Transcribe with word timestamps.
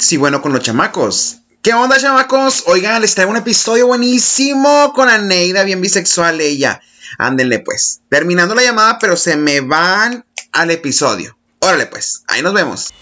Sí, 0.00 0.16
bueno, 0.16 0.40
con 0.40 0.54
los 0.54 0.62
chamacos. 0.62 1.40
¿Qué 1.60 1.74
onda, 1.74 2.00
chamacos? 2.00 2.64
Oigan, 2.66 3.02
les 3.02 3.14
traigo 3.14 3.30
un 3.30 3.36
episodio 3.36 3.86
buenísimo 3.86 4.94
con 4.94 5.10
Aneida, 5.10 5.62
bien 5.62 5.82
bisexual 5.82 6.40
ella. 6.40 6.80
Ándenle 7.18 7.58
pues. 7.58 8.00
Terminando 8.08 8.54
la 8.54 8.62
llamada, 8.62 8.98
pero 8.98 9.14
se 9.14 9.36
me 9.36 9.60
van 9.60 10.24
al 10.52 10.70
episodio. 10.70 11.36
Órale 11.58 11.84
pues, 11.84 12.24
ahí 12.28 12.40
nos 12.40 12.54
vemos. 12.54 12.94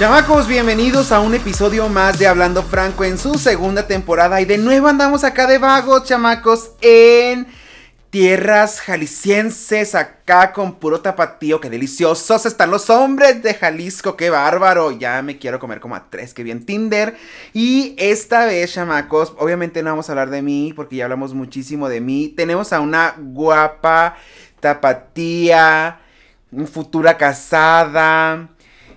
Chamacos, 0.00 0.48
bienvenidos 0.48 1.12
a 1.12 1.20
un 1.20 1.34
episodio 1.34 1.86
más 1.90 2.18
de 2.18 2.26
Hablando 2.26 2.62
Franco 2.62 3.04
en 3.04 3.18
su 3.18 3.34
segunda 3.34 3.86
temporada. 3.86 4.40
Y 4.40 4.46
de 4.46 4.56
nuevo 4.56 4.88
andamos 4.88 5.24
acá 5.24 5.46
de 5.46 5.58
vagos, 5.58 6.04
chamacos, 6.04 6.70
en 6.80 7.46
tierras 8.08 8.80
jaliscienses, 8.80 9.94
acá 9.94 10.54
con 10.54 10.76
puro 10.76 11.02
tapatío. 11.02 11.60
¡Qué 11.60 11.68
deliciosos 11.68 12.46
están 12.46 12.70
los 12.70 12.88
hombres 12.88 13.42
de 13.42 13.52
Jalisco! 13.52 14.16
¡Qué 14.16 14.30
bárbaro! 14.30 14.90
Ya 14.90 15.20
me 15.20 15.36
quiero 15.36 15.58
comer 15.58 15.80
como 15.80 15.96
a 15.96 16.08
tres, 16.08 16.32
que 16.32 16.44
bien 16.44 16.64
Tinder. 16.64 17.18
Y 17.52 17.94
esta 17.98 18.46
vez, 18.46 18.72
chamacos, 18.72 19.34
obviamente 19.36 19.82
no 19.82 19.90
vamos 19.90 20.08
a 20.08 20.12
hablar 20.12 20.30
de 20.30 20.40
mí, 20.40 20.72
porque 20.74 20.96
ya 20.96 21.04
hablamos 21.04 21.34
muchísimo 21.34 21.90
de 21.90 22.00
mí. 22.00 22.28
Tenemos 22.34 22.72
a 22.72 22.80
una 22.80 23.16
guapa 23.18 24.16
tapatía, 24.60 26.00
futura 26.72 27.18
casada. 27.18 28.48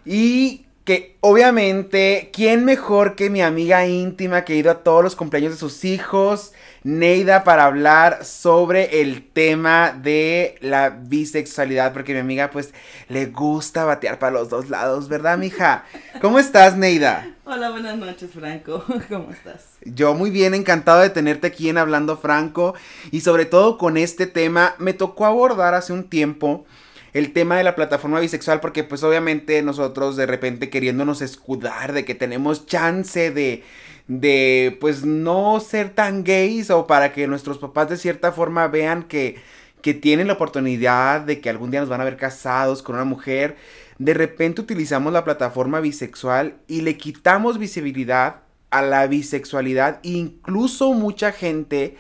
Y 0.05 0.63
que 0.83 1.15
obviamente, 1.21 2.29
¿quién 2.33 2.65
mejor 2.65 3.15
que 3.15 3.29
mi 3.29 3.41
amiga 3.41 3.87
íntima 3.87 4.43
que 4.43 4.53
ha 4.53 4.57
ido 4.57 4.71
a 4.71 4.83
todos 4.83 5.01
los 5.03 5.15
cumpleaños 5.15 5.53
de 5.53 5.57
sus 5.57 5.85
hijos, 5.85 6.51
Neida, 6.83 7.45
para 7.45 7.63
hablar 7.65 8.25
sobre 8.25 9.01
el 9.01 9.25
tema 9.25 9.97
de 9.97 10.55
la 10.59 10.89
bisexualidad? 10.89 11.93
Porque 11.93 12.13
mi 12.13 12.19
amiga, 12.19 12.51
pues, 12.51 12.73
le 13.07 13.27
gusta 13.27 13.85
batear 13.85 14.19
para 14.19 14.33
los 14.33 14.49
dos 14.49 14.69
lados, 14.69 15.07
¿verdad, 15.07 15.37
mija? 15.37 15.85
¿Cómo 16.19 16.37
estás, 16.37 16.75
Neida? 16.75 17.33
Hola, 17.45 17.69
buenas 17.71 17.97
noches, 17.97 18.31
Franco. 18.33 18.83
¿Cómo 19.09 19.31
estás? 19.31 19.77
Yo 19.85 20.13
muy 20.13 20.31
bien, 20.31 20.53
encantado 20.53 20.99
de 20.99 21.09
tenerte 21.09 21.47
aquí 21.47 21.69
en 21.69 21.77
Hablando 21.77 22.17
Franco 22.17 22.73
y 23.09 23.21
sobre 23.21 23.45
todo 23.45 23.77
con 23.77 23.95
este 23.95 24.27
tema. 24.27 24.75
Me 24.79 24.93
tocó 24.93 25.25
abordar 25.25 25.75
hace 25.75 25.93
un 25.93 26.09
tiempo 26.09 26.65
el 27.13 27.31
tema 27.31 27.57
de 27.57 27.63
la 27.63 27.75
plataforma 27.75 28.19
bisexual, 28.19 28.59
porque 28.59 28.83
pues 28.83 29.03
obviamente 29.03 29.61
nosotros 29.61 30.15
de 30.15 30.25
repente 30.25 30.69
queriéndonos 30.69 31.21
escudar 31.21 31.93
de 31.93 32.05
que 32.05 32.15
tenemos 32.15 32.65
chance 32.65 33.31
de, 33.31 33.63
de 34.07 34.77
pues 34.81 35.05
no 35.05 35.59
ser 35.59 35.91
tan 35.91 36.23
gays 36.23 36.71
o 36.71 36.87
para 36.87 37.13
que 37.13 37.27
nuestros 37.27 37.59
papás 37.59 37.89
de 37.89 37.97
cierta 37.97 38.31
forma 38.31 38.67
vean 38.67 39.03
que, 39.03 39.35
que 39.81 39.93
tienen 39.93 40.27
la 40.27 40.33
oportunidad 40.33 41.21
de 41.21 41.39
que 41.39 41.51
algún 41.51 41.69
día 41.69 41.81
nos 41.81 41.89
van 41.89 42.01
a 42.01 42.05
ver 42.05 42.17
casados 42.17 42.81
con 42.81 42.95
una 42.95 43.05
mujer, 43.05 43.57
de 43.99 44.15
repente 44.15 44.61
utilizamos 44.61 45.13
la 45.13 45.23
plataforma 45.23 45.81
bisexual 45.81 46.57
y 46.67 46.81
le 46.81 46.97
quitamos 46.97 47.59
visibilidad 47.59 48.41
a 48.71 48.81
la 48.81 49.05
bisexualidad, 49.05 49.99
incluso 50.01 50.93
mucha 50.93 51.31
gente 51.31 51.95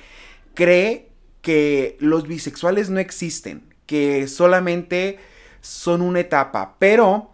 cree 0.55 1.11
que 1.43 1.97
los 1.99 2.27
bisexuales 2.27 2.89
no 2.89 2.99
existen 2.99 3.72
que 3.85 4.27
solamente 4.27 5.19
son 5.61 6.01
una 6.01 6.19
etapa. 6.19 6.75
Pero, 6.79 7.31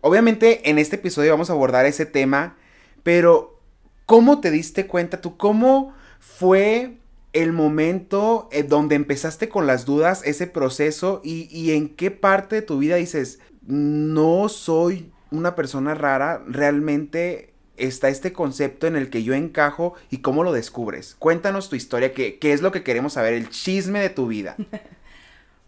obviamente 0.00 0.68
en 0.70 0.78
este 0.78 0.96
episodio 0.96 1.32
vamos 1.32 1.50
a 1.50 1.52
abordar 1.52 1.86
ese 1.86 2.06
tema, 2.06 2.56
pero 3.02 3.60
¿cómo 4.06 4.40
te 4.40 4.50
diste 4.50 4.86
cuenta 4.86 5.20
tú? 5.20 5.36
¿Cómo 5.36 5.94
fue 6.18 6.96
el 7.32 7.52
momento 7.52 8.48
en 8.50 8.68
donde 8.68 8.94
empezaste 8.94 9.48
con 9.48 9.66
las 9.66 9.84
dudas, 9.84 10.22
ese 10.24 10.46
proceso 10.46 11.20
y, 11.22 11.48
y 11.50 11.72
en 11.72 11.90
qué 11.90 12.10
parte 12.10 12.56
de 12.56 12.62
tu 12.62 12.78
vida 12.78 12.96
dices, 12.96 13.40
no 13.66 14.48
soy 14.48 15.12
una 15.30 15.54
persona 15.54 15.94
rara, 15.94 16.42
realmente 16.46 17.52
está 17.76 18.08
este 18.08 18.32
concepto 18.32 18.86
en 18.86 18.96
el 18.96 19.10
que 19.10 19.22
yo 19.22 19.34
encajo 19.34 19.94
y 20.10 20.18
cómo 20.18 20.44
lo 20.44 20.52
descubres. 20.52 21.14
Cuéntanos 21.18 21.68
tu 21.68 21.76
historia, 21.76 22.14
qué, 22.14 22.38
qué 22.38 22.52
es 22.52 22.62
lo 22.62 22.72
que 22.72 22.82
queremos 22.82 23.14
saber, 23.14 23.34
el 23.34 23.50
chisme 23.50 24.00
de 24.00 24.10
tu 24.10 24.26
vida. 24.26 24.56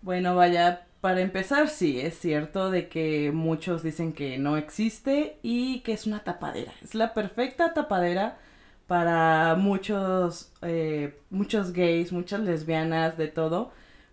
Bueno, 0.02 0.36
vaya, 0.36 0.86
para 1.00 1.20
empezar, 1.20 1.68
sí, 1.68 2.00
es 2.00 2.18
cierto 2.18 2.70
de 2.70 2.88
que 2.88 3.32
muchos 3.32 3.82
dicen 3.82 4.12
que 4.12 4.38
no 4.38 4.56
existe 4.56 5.38
y 5.42 5.80
que 5.80 5.92
es 5.92 6.06
una 6.06 6.24
tapadera. 6.24 6.72
Es 6.82 6.94
la 6.94 7.14
perfecta 7.14 7.74
tapadera 7.74 8.38
para 8.86 9.54
muchos, 9.56 10.52
eh, 10.62 11.18
muchos 11.30 11.72
gays, 11.72 12.12
muchas 12.12 12.40
lesbianas, 12.40 13.16
de 13.18 13.28
todo. 13.28 13.72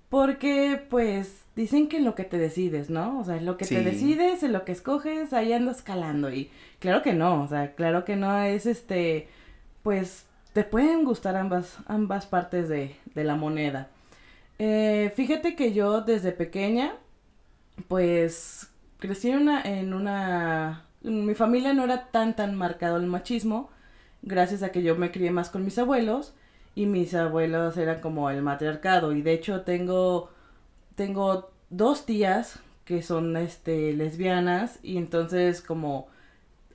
Porque, 0.10 0.82
pues, 0.90 1.46
dicen 1.56 1.88
que 1.90 1.98
en 1.98 2.06
lo 2.06 2.16
que 2.16 2.24
te 2.26 2.38
decides, 2.38 2.90
¿no? 2.90 3.20
O 3.20 3.24
sea, 3.24 3.38
en 3.38 3.46
lo 3.46 3.58
que 3.58 3.66
te 3.66 3.84
decides, 3.84 4.44
en 4.44 4.54
lo 4.54 4.64
que 4.66 4.72
escoges, 4.72 5.34
ahí 5.34 5.54
andas 5.54 5.82
calando. 5.82 6.32
Y 6.32 6.52
claro 6.80 7.02
que 7.02 7.14
no, 7.14 7.44
o 7.44 7.48
sea, 7.48 7.74
claro 7.76 8.06
que 8.06 8.16
no 8.16 8.40
es 8.44 8.66
este, 8.66 9.28
pues, 9.84 10.26
te 10.54 10.64
pueden 10.64 11.04
gustar 11.06 11.36
ambas, 11.36 11.78
ambas 11.88 12.28
partes 12.28 12.70
de, 12.70 12.96
de 13.14 13.24
la 13.24 13.36
moneda. 13.36 13.90
Eh, 14.60 15.12
fíjate 15.16 15.56
que 15.56 15.74
yo 15.74 16.02
desde 16.02 16.32
pequeña, 16.32 16.96
pues 17.88 18.70
crecí 19.00 19.30
en 19.30 19.38
una, 19.40 19.62
en 19.62 19.94
una... 19.94 20.86
mi 21.02 21.36
familia 21.36 21.74
no 21.74 21.84
era 21.84 22.08
tan 22.12 22.36
tan 22.36 22.56
marcado 22.56 22.98
el 22.98 23.06
machismo, 23.06 23.70
gracias 24.22 24.64
a 24.64 24.72
que 24.72 24.84
yo 24.84 24.96
me 24.96 25.12
crié 25.12 25.32
más 25.32 25.50
con 25.50 25.66
mis 25.66 25.78
abuelos 25.78 26.34
y 26.76 26.86
mis 26.86 27.14
abuelos 27.14 27.78
eran 27.78 28.02
como 28.02 28.30
el 28.30 28.42
matriarcado 28.42 29.14
y 29.14 29.22
de 29.22 29.34
hecho 29.34 29.62
tengo 29.62 30.30
tengo 30.96 31.52
dos 31.70 32.06
tías 32.06 32.60
que 32.86 33.02
son 33.02 33.36
este 33.38 33.94
lesbianas 33.94 34.80
y 34.84 34.98
entonces 34.98 35.62
como 35.62 36.08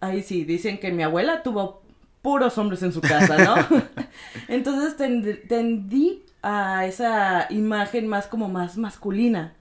ahí 0.01 0.23
sí 0.23 0.45
dicen 0.45 0.79
que 0.79 0.93
mi 0.93 1.03
abuela 1.03 1.43
tuvo 1.43 1.83
puros 2.23 2.59
hombres 2.59 2.83
en 2.83 2.93
su 2.93 3.01
casa, 3.01 3.39
¿no? 3.39 3.55
entonces 4.49 4.97
tendí 5.49 6.23
a 6.43 6.87
esa 6.87 7.47
imagen 7.51 8.07
más 8.07 8.27
como 8.27 8.49
más 8.49 8.77
masculina. 8.77 9.55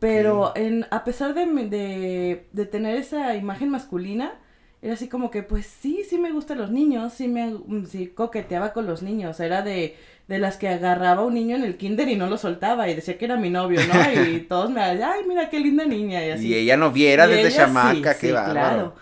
Pero 0.00 0.52
en, 0.56 0.84
a 0.90 1.04
pesar 1.04 1.32
de, 1.32 1.46
de, 1.46 2.48
de, 2.52 2.66
tener 2.66 2.96
esa 2.96 3.36
imagen 3.36 3.70
masculina, 3.70 4.34
era 4.82 4.94
así 4.94 5.08
como 5.08 5.30
que, 5.30 5.42
pues 5.44 5.66
sí, 5.66 6.02
sí 6.08 6.18
me 6.18 6.32
gustan 6.32 6.58
los 6.58 6.70
niños, 6.70 7.12
sí 7.12 7.28
me 7.28 7.54
sí 7.88 8.08
coqueteaba 8.08 8.72
con 8.72 8.86
los 8.86 9.02
niños. 9.02 9.38
Era 9.38 9.62
de, 9.62 9.96
de 10.26 10.38
las 10.38 10.56
que 10.56 10.68
agarraba 10.68 11.22
un 11.22 11.34
niño 11.34 11.54
en 11.54 11.62
el 11.62 11.76
kinder 11.76 12.08
y 12.08 12.16
no 12.16 12.26
lo 12.26 12.36
soltaba 12.36 12.88
y 12.88 12.94
decía 12.94 13.16
que 13.16 13.26
era 13.26 13.36
mi 13.36 13.48
novio, 13.48 13.80
¿no? 13.86 13.94
Y 14.28 14.40
todos 14.40 14.70
me 14.70 14.80
decían, 14.80 15.10
ay, 15.14 15.24
mira 15.26 15.48
qué 15.48 15.60
linda 15.60 15.84
niña. 15.84 16.26
Y, 16.26 16.30
así. 16.30 16.48
y 16.48 16.54
ella 16.54 16.76
no 16.76 16.90
viera 16.90 17.28
desde 17.28 17.56
chamaca, 17.56 18.18
qué 18.18 18.30
Claro. 18.30 18.94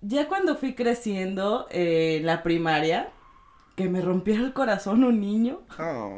Ya 0.00 0.28
cuando 0.28 0.54
fui 0.54 0.74
creciendo 0.74 1.66
en 1.70 2.24
la 2.24 2.44
primaria, 2.44 3.08
que 3.74 3.88
me 3.88 4.00
rompiera 4.00 4.42
el 4.42 4.52
corazón 4.52 5.02
un 5.02 5.20
niño. 5.20 5.62
Oh 5.80 6.16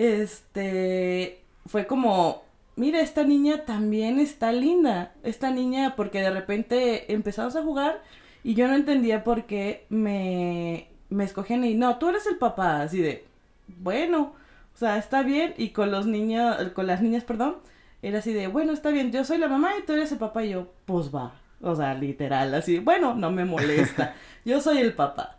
este, 0.00 1.42
fue 1.66 1.86
como, 1.86 2.42
mira, 2.76 3.00
esta 3.00 3.22
niña 3.22 3.66
también 3.66 4.18
está 4.18 4.50
linda. 4.50 5.12
Esta 5.22 5.50
niña, 5.50 5.94
porque 5.94 6.22
de 6.22 6.30
repente 6.30 7.12
empezamos 7.12 7.54
a 7.54 7.62
jugar 7.62 8.02
y 8.42 8.54
yo 8.54 8.66
no 8.66 8.74
entendía 8.74 9.22
por 9.24 9.44
qué 9.44 9.84
me, 9.90 10.88
me 11.10 11.24
escogían 11.24 11.64
y 11.64 11.74
no, 11.74 11.98
tú 11.98 12.08
eres 12.08 12.26
el 12.26 12.38
papá, 12.38 12.80
así 12.80 13.02
de, 13.02 13.26
bueno, 13.66 14.32
o 14.74 14.78
sea, 14.78 14.96
está 14.96 15.22
bien. 15.22 15.52
Y 15.58 15.70
con 15.70 15.90
los 15.90 16.06
niños, 16.06 16.56
con 16.74 16.86
las 16.86 17.02
niñas, 17.02 17.24
perdón, 17.24 17.56
era 18.00 18.20
así 18.20 18.32
de, 18.32 18.46
bueno, 18.46 18.72
está 18.72 18.90
bien, 18.90 19.12
yo 19.12 19.22
soy 19.24 19.36
la 19.36 19.48
mamá 19.48 19.72
y 19.78 19.82
tú 19.84 19.92
eres 19.92 20.12
el 20.12 20.18
papá. 20.18 20.44
Y 20.44 20.50
yo, 20.50 20.72
pues 20.86 21.14
va. 21.14 21.34
O 21.60 21.76
sea, 21.76 21.92
literal, 21.92 22.54
así, 22.54 22.78
bueno, 22.78 23.14
no 23.14 23.30
me 23.30 23.44
molesta. 23.44 24.14
Yo 24.46 24.62
soy 24.62 24.78
el 24.78 24.94
papá. 24.94 25.36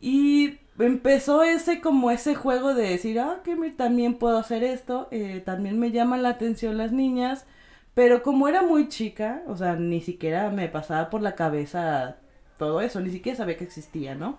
Y 0.00 0.58
empezó 0.78 1.42
ese 1.42 1.80
como 1.80 2.10
ese 2.10 2.34
juego 2.34 2.74
de 2.74 2.88
decir, 2.88 3.20
ah, 3.20 3.40
que 3.44 3.56
también 3.70 4.14
puedo 4.14 4.38
hacer 4.38 4.64
esto, 4.64 5.08
eh, 5.10 5.42
también 5.44 5.78
me 5.78 5.90
llaman 5.90 6.22
la 6.22 6.30
atención 6.30 6.78
las 6.78 6.92
niñas, 6.92 7.46
pero 7.94 8.22
como 8.22 8.48
era 8.48 8.62
muy 8.62 8.88
chica, 8.88 9.42
o 9.46 9.56
sea, 9.56 9.76
ni 9.76 10.00
siquiera 10.00 10.50
me 10.50 10.68
pasaba 10.68 11.10
por 11.10 11.22
la 11.22 11.34
cabeza 11.34 12.16
todo 12.58 12.80
eso, 12.80 13.00
ni 13.00 13.10
siquiera 13.10 13.38
sabía 13.38 13.56
que 13.56 13.64
existía, 13.64 14.14
¿no? 14.14 14.38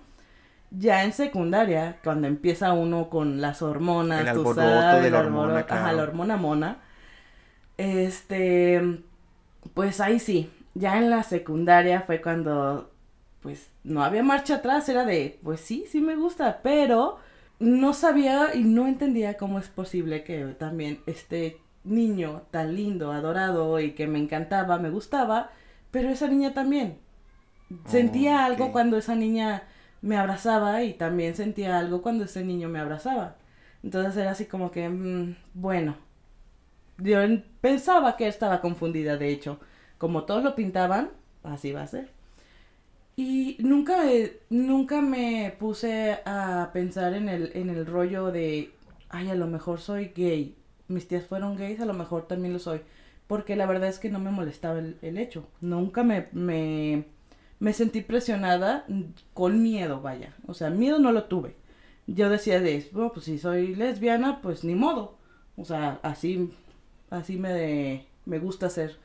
Ya 0.72 1.04
en 1.04 1.14
secundaria, 1.14 2.00
cuando 2.04 2.28
empieza 2.28 2.74
uno 2.74 3.10
con 3.10 3.40
las 3.40 3.62
hormonas, 3.62 4.28
el 4.28 4.34
tú 4.34 4.54
sabes, 4.54 5.04
de 5.04 5.12
la 5.12 5.20
hormona, 5.20 5.66
ajá, 5.70 5.94
la 5.94 6.04
hormona 6.04 6.38
mona, 6.38 6.80
este, 7.78 9.02
pues 9.74 10.02
ahí 10.02 10.20
sí, 10.20 10.52
ya 10.74 10.98
en 10.98 11.10
la 11.10 11.24
secundaria 11.24 12.02
fue 12.02 12.22
cuando 12.22 12.92
pues 13.46 13.70
no 13.84 14.04
había 14.04 14.24
marcha 14.24 14.56
atrás, 14.56 14.90
era 14.90 15.06
de, 15.06 15.40
pues 15.44 15.60
sí, 15.62 15.86
sí 15.88 16.02
me 16.02 16.16
gusta, 16.16 16.62
pero 16.64 17.20
no 17.60 17.94
sabía 17.94 18.56
y 18.56 18.64
no 18.64 18.88
entendía 18.88 19.38
cómo 19.38 19.60
es 19.60 19.68
posible 19.68 20.24
que 20.24 20.44
también 20.58 21.02
este 21.06 21.62
niño 21.84 22.42
tan 22.50 22.76
lindo, 22.76 23.12
adorado 23.12 23.80
y 23.80 23.92
que 23.92 24.08
me 24.08 24.18
encantaba, 24.18 24.80
me 24.80 24.90
gustaba, 24.90 25.52
pero 25.92 26.10
esa 26.10 26.28
niña 26.28 26.56
también. 26.56 26.98
Sentía 27.86 28.46
algo 28.46 28.72
cuando 28.72 28.98
esa 28.98 29.14
niña 29.14 29.62
me 30.02 30.18
abrazaba 30.18 30.82
y 30.82 30.94
también 30.94 31.36
sentía 31.36 31.78
algo 31.78 32.02
cuando 32.02 32.24
ese 32.24 32.44
niño 32.44 32.68
me 32.68 32.80
abrazaba. 32.80 33.36
Entonces 33.84 34.18
era 34.18 34.32
así 34.32 34.46
como 34.46 34.72
que, 34.72 34.90
mm, 34.90 35.36
bueno, 35.54 35.98
yo 36.98 37.20
pensaba 37.62 38.18
que 38.18 38.28
estaba 38.28 38.60
confundida, 38.60 39.18
de 39.18 39.30
hecho. 39.30 39.60
Como 40.00 40.24
todos 40.24 40.44
lo 40.44 40.56
pintaban, 40.56 41.12
así 41.44 41.72
va 41.72 41.84
a 41.84 41.88
ser. 41.88 42.15
Y 43.18 43.58
nunca, 43.60 44.04
nunca 44.50 45.02
me 45.02 45.56
puse 45.58 46.20
a 46.26 46.70
pensar 46.74 47.14
en 47.14 47.30
el, 47.30 47.52
en 47.56 47.70
el 47.70 47.86
rollo 47.86 48.32
de, 48.32 48.72
ay, 49.10 49.30
a 49.30 49.36
lo 49.36 49.48
mejor 49.48 49.80
soy 49.80 50.12
gay. 50.16 50.56
Mis 50.88 51.08
tías 51.08 51.26
fueron 51.26 51.56
gays, 51.56 51.80
a 51.80 51.86
lo 51.86 51.94
mejor 51.94 52.28
también 52.28 52.54
lo 52.54 52.60
soy. 52.60 52.82
Porque 53.28 53.56
la 53.56 53.66
verdad 53.66 53.90
es 53.90 54.00
que 54.00 54.10
no 54.10 54.20
me 54.20 54.32
molestaba 54.32 54.80
el, 54.80 54.98
el 55.02 55.18
hecho. 55.18 55.48
Nunca 55.62 56.04
me, 56.04 56.28
me, 56.34 57.06
me 57.60 57.74
sentí 57.74 58.02
presionada 58.02 58.86
con 59.34 59.64
miedo, 59.64 60.02
vaya. 60.02 60.36
O 60.48 60.54
sea, 60.54 60.70
miedo 60.70 61.00
no 61.00 61.12
lo 61.12 61.24
tuve. 61.26 61.56
Yo 62.08 62.30
decía 62.30 62.60
de, 62.60 62.88
bueno, 62.92 63.12
pues 63.14 63.26
si 63.26 63.40
soy 63.40 63.76
lesbiana, 63.76 64.42
pues 64.42 64.64
ni 64.64 64.76
modo. 64.76 65.18
O 65.58 65.66
sea, 65.66 66.00
así, 66.04 66.52
así 67.10 67.38
me, 67.38 68.08
me 68.26 68.40
gusta 68.40 68.70
ser. 68.70 68.98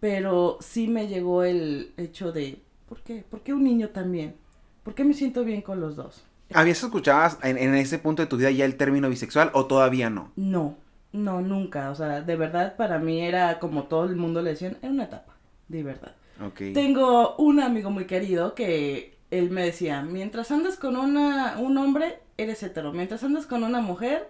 Pero 0.00 0.58
sí 0.60 0.88
me 0.88 1.08
llegó 1.08 1.44
el 1.44 1.92
hecho 1.96 2.32
de, 2.32 2.60
¿Por 2.88 3.02
qué? 3.02 3.24
¿Por 3.28 3.42
qué 3.42 3.52
un 3.52 3.64
niño 3.64 3.88
también? 3.90 4.36
¿Por 4.82 4.94
qué 4.94 5.04
me 5.04 5.14
siento 5.14 5.44
bien 5.44 5.62
con 5.62 5.80
los 5.80 5.96
dos? 5.96 6.24
¿Habías 6.54 6.82
escuchado 6.82 7.38
en, 7.42 7.58
en, 7.58 7.74
ese 7.74 7.98
punto 7.98 8.22
de 8.22 8.28
tu 8.28 8.36
vida 8.36 8.50
ya 8.50 8.64
el 8.64 8.76
término 8.76 9.08
bisexual 9.08 9.50
o 9.52 9.66
todavía 9.66 10.10
no? 10.10 10.30
No, 10.36 10.76
no, 11.12 11.40
nunca. 11.40 11.90
O 11.90 11.94
sea, 11.94 12.20
de 12.20 12.36
verdad 12.36 12.76
para 12.76 12.98
mí 12.98 13.20
era 13.20 13.58
como 13.58 13.84
todo 13.84 14.04
el 14.04 14.16
mundo 14.16 14.42
le 14.42 14.50
decían, 14.50 14.78
era 14.82 14.92
una 14.92 15.04
etapa, 15.04 15.34
de 15.68 15.82
verdad. 15.82 16.14
Okay. 16.48 16.72
Tengo 16.72 17.34
un 17.36 17.60
amigo 17.60 17.90
muy 17.90 18.04
querido 18.04 18.54
que 18.54 19.16
él 19.30 19.50
me 19.50 19.64
decía, 19.64 20.02
mientras 20.02 20.50
andas 20.50 20.76
con 20.76 20.96
una, 20.96 21.58
un 21.58 21.76
hombre, 21.78 22.20
eres 22.36 22.62
hetero. 22.62 22.92
Mientras 22.92 23.24
andas 23.24 23.46
con 23.46 23.64
una 23.64 23.80
mujer, 23.80 24.28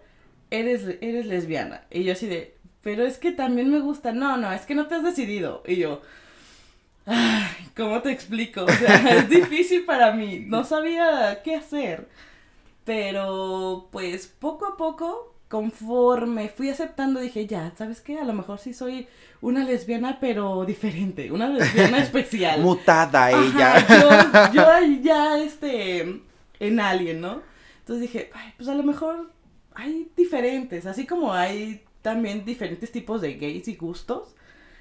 eres, 0.50 0.96
eres 1.00 1.26
lesbiana. 1.26 1.82
Y 1.90 2.04
yo 2.04 2.12
así 2.12 2.26
de, 2.26 2.56
pero 2.82 3.04
es 3.04 3.18
que 3.18 3.32
también 3.32 3.70
me 3.70 3.80
gusta. 3.80 4.12
No, 4.12 4.36
no, 4.36 4.52
es 4.52 4.62
que 4.62 4.74
no 4.74 4.86
te 4.86 4.94
has 4.94 5.04
decidido. 5.04 5.62
Y 5.66 5.76
yo, 5.76 6.02
Ay, 7.06 7.68
¿cómo 7.76 8.02
te 8.02 8.10
explico? 8.10 8.64
O 8.64 8.68
sea, 8.68 8.96
es 9.18 9.28
difícil 9.28 9.84
para 9.84 10.12
mí. 10.12 10.44
No 10.46 10.64
sabía 10.64 11.40
qué 11.42 11.54
hacer. 11.54 12.08
Pero, 12.84 13.88
pues, 13.90 14.26
poco 14.26 14.66
a 14.66 14.76
poco, 14.76 15.34
conforme 15.48 16.48
fui 16.48 16.68
aceptando, 16.68 17.20
dije, 17.20 17.46
ya, 17.46 17.72
¿sabes 17.76 18.00
qué? 18.00 18.18
A 18.18 18.24
lo 18.24 18.32
mejor 18.32 18.58
sí 18.58 18.74
soy 18.74 19.06
una 19.40 19.64
lesbiana, 19.64 20.18
pero 20.20 20.64
diferente. 20.64 21.30
Una 21.30 21.48
lesbiana 21.48 21.98
especial. 22.02 22.60
Mutada 22.60 23.30
ella. 23.30 23.76
Ajá, 23.76 24.52
yo, 24.52 24.62
yo 24.84 25.02
ya, 25.02 25.38
este, 25.38 26.22
en 26.60 26.80
alguien, 26.80 27.20
¿no? 27.20 27.42
Entonces 27.80 28.02
dije, 28.02 28.30
Ay, 28.34 28.52
pues 28.56 28.68
a 28.68 28.74
lo 28.74 28.82
mejor 28.82 29.30
hay 29.74 30.10
diferentes. 30.16 30.86
Así 30.86 31.06
como 31.06 31.32
hay 31.32 31.84
también 32.02 32.44
diferentes 32.44 32.90
tipos 32.90 33.20
de 33.20 33.34
gays 33.34 33.68
y 33.68 33.76
gustos. 33.76 34.34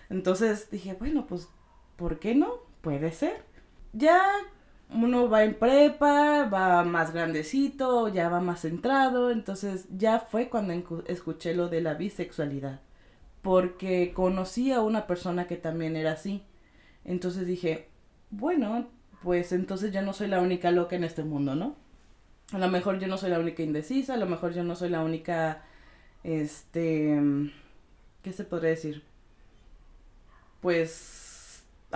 Entonces 0.09 0.69
dije, 0.71 0.95
bueno, 0.99 1.25
pues 1.27 1.49
¿por 1.95 2.19
qué 2.19 2.35
no? 2.35 2.53
Puede 2.81 3.11
ser. 3.11 3.43
Ya 3.93 4.21
uno 4.89 5.29
va 5.29 5.43
en 5.43 5.55
prepa, 5.55 6.45
va 6.45 6.83
más 6.83 7.13
grandecito, 7.13 8.07
ya 8.09 8.29
va 8.29 8.39
más 8.39 8.61
centrado, 8.61 9.31
entonces 9.31 9.87
ya 9.95 10.19
fue 10.19 10.49
cuando 10.49 10.73
escuché 11.07 11.53
lo 11.55 11.69
de 11.69 11.81
la 11.81 11.95
bisexualidad, 11.95 12.81
porque 13.41 14.13
conocí 14.13 14.71
a 14.71 14.81
una 14.81 15.07
persona 15.07 15.47
que 15.47 15.57
también 15.57 15.95
era 15.95 16.13
así. 16.13 16.43
Entonces 17.03 17.47
dije, 17.47 17.89
bueno, 18.29 18.87
pues 19.23 19.51
entonces 19.51 19.91
ya 19.91 20.01
no 20.01 20.13
soy 20.13 20.27
la 20.27 20.41
única 20.41 20.71
loca 20.71 20.95
en 20.95 21.03
este 21.03 21.23
mundo, 21.23 21.55
¿no? 21.55 21.75
A 22.51 22.59
lo 22.59 22.67
mejor 22.69 22.99
yo 22.99 23.07
no 23.07 23.17
soy 23.17 23.31
la 23.31 23.39
única 23.39 23.63
indecisa, 23.63 24.13
a 24.13 24.17
lo 24.17 24.27
mejor 24.27 24.53
yo 24.53 24.63
no 24.63 24.75
soy 24.75 24.89
la 24.89 25.03
única, 25.03 25.63
este, 26.23 27.19
¿qué 28.21 28.33
se 28.33 28.43
podría 28.43 28.71
decir? 28.71 29.03
Pues 30.61 31.24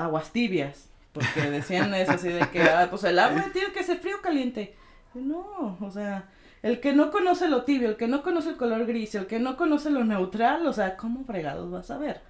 aguas 0.03 0.31
tibias, 0.31 0.89
porque 1.13 1.49
decían 1.51 1.93
eso 1.93 2.13
así 2.13 2.29
de 2.29 2.47
que, 2.49 2.61
ah, 2.63 2.87
pues 2.89 3.03
el 3.03 3.19
agua 3.19 3.45
tiene 3.53 3.71
que 3.71 3.83
ser 3.83 3.99
frío 3.99 4.17
o 4.17 4.21
caliente. 4.21 4.75
No, 5.13 5.77
o 5.81 5.91
sea, 5.91 6.29
el 6.61 6.79
que 6.79 6.93
no 6.93 7.11
conoce 7.11 7.47
lo 7.47 7.63
tibio, 7.63 7.89
el 7.89 7.97
que 7.97 8.07
no 8.07 8.21
conoce 8.21 8.49
el 8.49 8.57
color 8.57 8.85
gris, 8.85 9.15
el 9.15 9.27
que 9.27 9.39
no 9.39 9.57
conoce 9.57 9.89
lo 9.89 10.03
neutral, 10.03 10.65
o 10.67 10.73
sea, 10.73 10.97
¿cómo 10.97 11.23
fregados 11.25 11.71
vas 11.71 11.89
a 11.91 11.97
ver? 11.97 12.21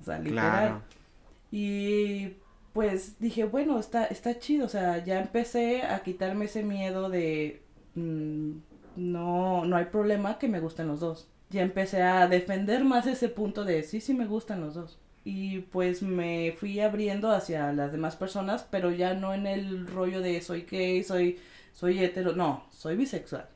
O 0.00 0.04
sea, 0.04 0.18
literal. 0.18 0.82
Y 1.50 2.34
pues 2.72 3.18
dije, 3.18 3.44
bueno, 3.44 3.78
está, 3.78 4.04
está 4.04 4.38
chido, 4.38 4.66
o 4.66 4.68
sea, 4.68 5.02
ya 5.04 5.20
empecé 5.20 5.82
a 5.82 6.00
quitarme 6.00 6.44
ese 6.44 6.62
miedo 6.62 7.08
de 7.08 7.62
mm, 7.94 8.52
no, 8.96 9.64
no 9.64 9.76
hay 9.76 9.86
problema 9.86 10.38
que 10.38 10.48
me 10.48 10.60
gusten 10.60 10.88
los 10.88 11.00
dos. 11.00 11.28
Ya 11.50 11.62
empecé 11.62 12.02
a 12.02 12.28
defender 12.28 12.84
más 12.84 13.06
ese 13.06 13.28
punto 13.30 13.64
de 13.64 13.82
sí, 13.82 14.00
sí 14.00 14.12
me 14.12 14.26
gustan 14.26 14.60
los 14.60 14.74
dos 14.74 14.98
y 15.24 15.60
pues 15.60 16.02
me 16.02 16.54
fui 16.58 16.80
abriendo 16.80 17.30
hacia 17.30 17.72
las 17.72 17.92
demás 17.92 18.16
personas, 18.16 18.66
pero 18.70 18.90
ya 18.90 19.14
no 19.14 19.34
en 19.34 19.46
el 19.46 19.86
rollo 19.86 20.20
de 20.20 20.40
soy 20.40 20.62
gay, 20.62 21.02
soy, 21.04 21.38
soy 21.72 21.98
hetero, 21.98 22.34
no, 22.34 22.64
soy 22.70 22.96
bisexual. 22.96 23.48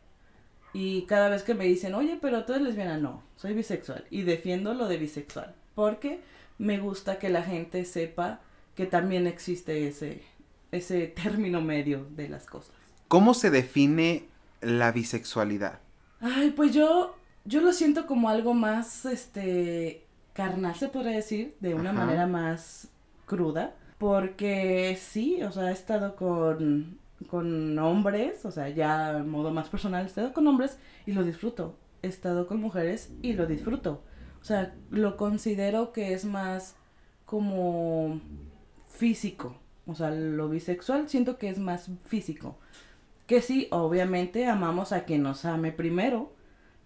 Y 0.75 1.03
cada 1.03 1.29
vez 1.29 1.43
que 1.43 1.55
me 1.55 1.65
dicen, 1.65 1.95
oye, 1.95 2.19
pero 2.21 2.45
tú 2.45 2.53
eres 2.55 2.67
lesbiana, 2.67 2.97
no, 2.97 3.23
soy 3.37 3.55
bisexual. 3.55 4.05
Y 4.11 4.23
defiendo 4.23 4.75
lo 4.75 4.89
de 4.89 4.97
bisexual, 4.97 5.55
porque 5.75 6.21
me 6.59 6.79
gusta 6.79 7.19
que 7.19 7.29
la 7.29 7.43
gente 7.43 7.85
sepa 7.85 8.41
que 8.75 8.87
también 8.87 9.27
existe 9.27 9.87
ese, 9.87 10.23
ese 10.71 11.07
término 11.09 11.61
medio 11.61 12.07
de 12.11 12.29
las 12.29 12.47
cosas. 12.47 12.75
¿Cómo 13.09 13.35
se 13.35 13.51
define 13.51 14.29
la 14.61 14.93
bisexualidad? 14.93 15.81
Ay, 16.21 16.51
pues 16.51 16.73
yo, 16.73 17.17
yo 17.45 17.61
lo 17.61 17.73
siento 17.73 18.07
como 18.07 18.29
algo 18.29 18.55
más, 18.55 19.05
este, 19.05 20.07
carnal, 20.33 20.75
se 20.75 20.89
podría 20.89 21.13
decir, 21.13 21.55
de 21.61 21.75
una 21.75 21.93
manera 21.93 22.27
más 22.27 22.89
cruda. 23.27 23.75
Porque 23.99 24.99
sí, 25.01 25.43
o 25.43 25.53
sea, 25.53 25.71
he 25.71 25.73
estado 25.73 26.17
con, 26.17 26.99
con 27.29 27.79
hombres, 27.79 28.45
o 28.45 28.51
sea, 28.51 28.69
ya 28.69 29.19
en 29.19 29.29
modo 29.29 29.53
más 29.53 29.69
personal, 29.69 30.05
he 30.05 30.09
estado 30.09 30.33
con 30.33 30.47
hombres 30.47 30.79
y 31.07 31.13
lo 31.13 31.23
disfruto. 31.23 31.77
He 32.03 32.09
estado 32.09 32.47
con 32.49 32.61
mujeres 32.61 33.13
y 33.23 33.35
lo 33.35 33.47
disfruto. 33.47 34.03
O 34.41 34.45
sea, 34.45 34.75
lo 34.91 35.17
considero 35.17 35.93
que 35.93 36.15
es 36.15 36.25
más 36.25 36.75
como 37.27 38.21
físico. 38.89 39.57
O 39.87 39.95
sea, 39.95 40.11
lo 40.11 40.49
bisexual 40.49 41.09
siento 41.09 41.39
que 41.39 41.49
es 41.49 41.59
más 41.59 41.89
físico. 42.05 42.57
Que 43.29 43.41
sí, 43.41 43.69
obviamente 43.71 44.47
amamos 44.47 44.93
a 44.93 45.05
quien 45.05 45.23
nos 45.23 45.45
ame 45.45 45.71
primero 45.71 46.33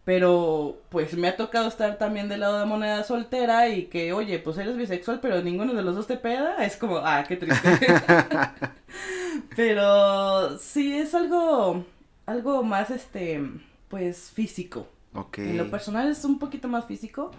pero 0.06 0.82
pues 0.88 1.14
me 1.16 1.26
ha 1.26 1.36
tocado 1.36 1.66
estar 1.66 1.98
también 1.98 2.28
del 2.28 2.38
lado 2.38 2.60
de 2.60 2.64
moneda 2.64 3.02
soltera 3.02 3.68
y 3.68 3.86
que, 3.86 4.12
oye, 4.12 4.38
pues 4.38 4.56
eres 4.56 4.76
bisexual, 4.76 5.18
pero 5.18 5.42
ninguno 5.42 5.74
de 5.74 5.82
los 5.82 5.96
dos 5.96 6.06
te 6.06 6.16
peda. 6.16 6.64
Es 6.64 6.76
como, 6.76 6.98
ah, 6.98 7.24
qué 7.26 7.36
triste. 7.36 7.68
pero 9.56 10.56
sí 10.58 10.96
es 10.96 11.12
algo, 11.12 11.84
algo 12.24 12.62
más, 12.62 12.90
este, 12.90 13.42
pues 13.88 14.30
físico. 14.30 14.86
Ok. 15.12 15.38
En 15.38 15.56
lo 15.56 15.68
personal 15.72 16.08
es 16.08 16.24
un 16.24 16.38
poquito 16.38 16.68
más 16.68 16.84
físico. 16.84 17.32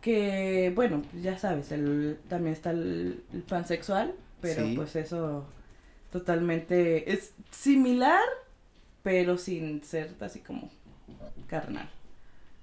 Que, 0.00 0.72
bueno, 0.74 1.02
pues 1.10 1.22
ya 1.22 1.36
sabes, 1.36 1.72
el, 1.72 2.18
también 2.30 2.54
está 2.54 2.70
el, 2.70 3.22
el 3.34 3.42
pansexual, 3.42 4.14
pero 4.40 4.64
pues 4.74 4.96
eso 4.96 5.44
totalmente 6.10 7.12
es 7.12 7.34
similar, 7.50 8.24
pero 9.02 9.36
sin 9.36 9.84
ser 9.84 10.14
así 10.20 10.40
como 10.40 10.70
carnal. 11.46 11.88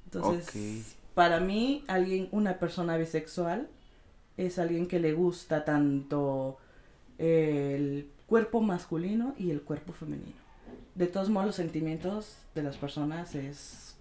Entonces, 0.05 0.95
para 1.13 1.39
mí, 1.39 1.83
alguien, 1.87 2.29
una 2.31 2.59
persona 2.59 2.97
bisexual 2.97 3.67
es 4.37 4.59
alguien 4.59 4.87
que 4.87 4.99
le 4.99 5.13
gusta 5.13 5.65
tanto 5.65 6.57
el 7.17 8.09
cuerpo 8.27 8.61
masculino 8.61 9.33
y 9.37 9.51
el 9.51 9.61
cuerpo 9.61 9.93
femenino. 9.93 10.37
De 10.95 11.07
todos 11.07 11.29
modos, 11.29 11.47
los 11.47 11.55
sentimientos 11.55 12.37
de 12.55 12.63
las 12.63 12.77
personas 12.77 13.35
es 13.35 13.95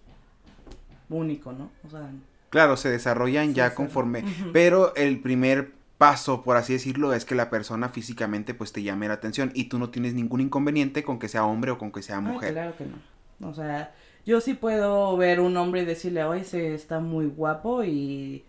único, 1.09 1.53
¿no? 1.53 1.71
O 1.87 1.91
sea, 1.91 2.11
claro, 2.51 2.77
se 2.77 2.91
desarrollan 2.91 3.55
ya 3.55 3.75
conforme, 3.75 4.25
pero 4.53 4.95
el 4.97 5.21
primer 5.21 5.73
paso, 5.99 6.43
por 6.43 6.57
así 6.57 6.75
decirlo, 6.75 7.13
es 7.13 7.25
que 7.25 7.35
la 7.35 7.51
persona 7.51 7.89
físicamente 7.89 8.55
pues 8.55 8.73
te 8.73 8.83
llame 8.83 9.09
la 9.09 9.15
atención 9.15 9.51
y 9.55 9.65
tú 9.65 9.79
no 9.79 9.91
tienes 9.91 10.15
ningún 10.15 10.41
inconveniente 10.41 11.03
con 11.03 11.19
que 11.19 11.29
sea 11.29 11.45
hombre 11.45 11.71
o 11.71 11.79
con 11.79 11.93
que 11.93 12.03
sea 12.03 12.21
mujer. 12.21 12.53
claro 12.53 12.77
que 12.77 12.87
no. 12.87 13.49
O 13.49 13.55
sea, 13.55 13.95
yo 14.27 14.41
sí 14.41 14.55
puedo 14.55 15.17
ver 15.17 15.41
un 15.41 15.57
hombre 15.57 15.83
y 15.83 15.85
decirle, 15.85 16.25
oye, 16.25 16.45
se 16.45 16.75
está 16.75 16.99
muy 16.99 17.27
guapo 17.27 17.85
y 17.85 18.45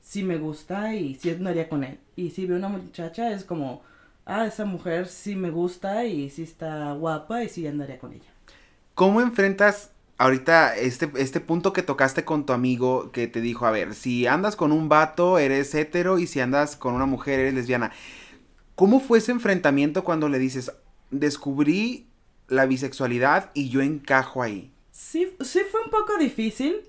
sí 0.00 0.22
me 0.22 0.38
gusta 0.38 0.94
y 0.94 1.16
sí 1.16 1.30
andaría 1.30 1.68
con 1.68 1.82
él. 1.82 1.98
Y 2.14 2.30
si 2.30 2.46
veo 2.46 2.56
una 2.56 2.68
muchacha 2.68 3.32
es 3.32 3.44
como, 3.44 3.82
ah, 4.24 4.46
esa 4.46 4.64
mujer 4.64 5.08
sí 5.08 5.34
me 5.34 5.50
gusta 5.50 6.04
y 6.04 6.30
sí 6.30 6.44
está 6.44 6.92
guapa 6.92 7.42
y 7.42 7.48
sí 7.48 7.66
andaría 7.66 7.98
con 7.98 8.12
ella. 8.12 8.32
¿Cómo 8.94 9.20
enfrentas 9.20 9.90
ahorita 10.16 10.76
este, 10.76 11.10
este 11.16 11.40
punto 11.40 11.72
que 11.72 11.82
tocaste 11.82 12.24
con 12.24 12.46
tu 12.46 12.52
amigo 12.52 13.10
que 13.10 13.26
te 13.26 13.40
dijo, 13.40 13.66
a 13.66 13.72
ver, 13.72 13.94
si 13.94 14.28
andas 14.28 14.54
con 14.54 14.70
un 14.70 14.88
vato 14.88 15.38
eres 15.38 15.74
hetero 15.74 16.18
y 16.18 16.28
si 16.28 16.40
andas 16.40 16.76
con 16.76 16.94
una 16.94 17.06
mujer 17.06 17.40
eres 17.40 17.54
lesbiana. 17.54 17.90
¿Cómo 18.76 19.00
fue 19.00 19.18
ese 19.18 19.32
enfrentamiento 19.32 20.04
cuando 20.04 20.28
le 20.28 20.38
dices, 20.38 20.70
descubrí 21.10 22.06
la 22.46 22.66
bisexualidad 22.66 23.50
y 23.54 23.70
yo 23.70 23.80
encajo 23.80 24.42
ahí? 24.42 24.70
Sí, 24.96 25.36
sí 25.40 25.60
fue 25.70 25.82
un 25.82 25.90
poco 25.90 26.16
difícil 26.18 26.88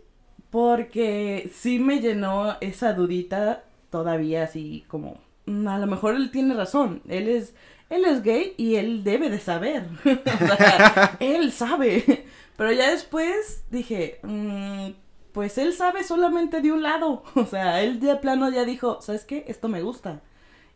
porque 0.50 1.52
sí 1.54 1.78
me 1.78 2.00
llenó 2.00 2.56
esa 2.62 2.94
dudita 2.94 3.66
todavía 3.90 4.44
así 4.44 4.86
como, 4.88 5.20
mm, 5.46 5.68
a 5.68 5.78
lo 5.78 5.88
mejor 5.88 6.16
él 6.16 6.32
tiene 6.32 6.54
razón, 6.54 7.02
él 7.10 7.28
es, 7.28 7.54
él 7.90 8.06
es 8.06 8.24
gay 8.24 8.54
y 8.58 8.76
él 8.76 9.04
debe 9.04 9.30
de 9.30 9.40
saber, 9.40 9.88
él 11.20 11.52
sabe, 11.52 12.26
pero 12.56 12.72
ya 12.72 12.92
después 12.92 13.66
dije, 13.72 14.20
mm, 14.24 14.92
pues 15.34 15.58
él 15.58 15.74
sabe 15.74 16.06
solamente 16.06 16.62
de 16.62 16.72
un 16.72 16.84
lado, 16.84 17.24
o 17.36 17.46
sea, 17.46 17.84
él 17.84 18.00
de 18.00 18.16
plano 18.16 18.50
ya 18.50 18.64
dijo, 18.64 19.02
¿sabes 19.02 19.26
qué? 19.26 19.44
Esto 19.50 19.68
me 19.68 19.82
gusta. 19.82 20.22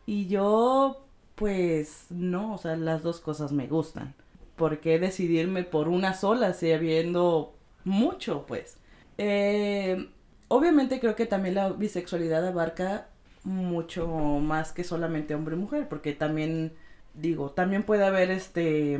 Y 0.06 0.26
yo, 0.26 1.06
pues, 1.34 2.06
no, 2.10 2.54
o 2.54 2.58
sea, 2.58 2.76
las 2.76 3.02
dos 3.02 3.20
cosas 3.20 3.52
me 3.52 3.68
gustan. 3.68 4.14
¿Por 4.56 4.80
qué 4.80 4.98
decidirme 4.98 5.64
por 5.64 5.88
una 5.88 6.14
sola 6.14 6.52
si 6.52 6.72
habiendo 6.72 7.54
mucho, 7.84 8.44
pues? 8.46 8.76
Eh, 9.18 10.08
obviamente 10.48 11.00
creo 11.00 11.16
que 11.16 11.26
también 11.26 11.54
la 11.54 11.70
bisexualidad 11.70 12.46
abarca 12.46 13.08
mucho 13.44 14.06
más 14.06 14.72
que 14.72 14.84
solamente 14.84 15.34
hombre 15.34 15.56
y 15.56 15.58
mujer, 15.58 15.88
porque 15.88 16.12
también, 16.12 16.72
digo, 17.14 17.50
también 17.50 17.82
puede 17.82 18.04
haber 18.04 18.30
este 18.30 18.98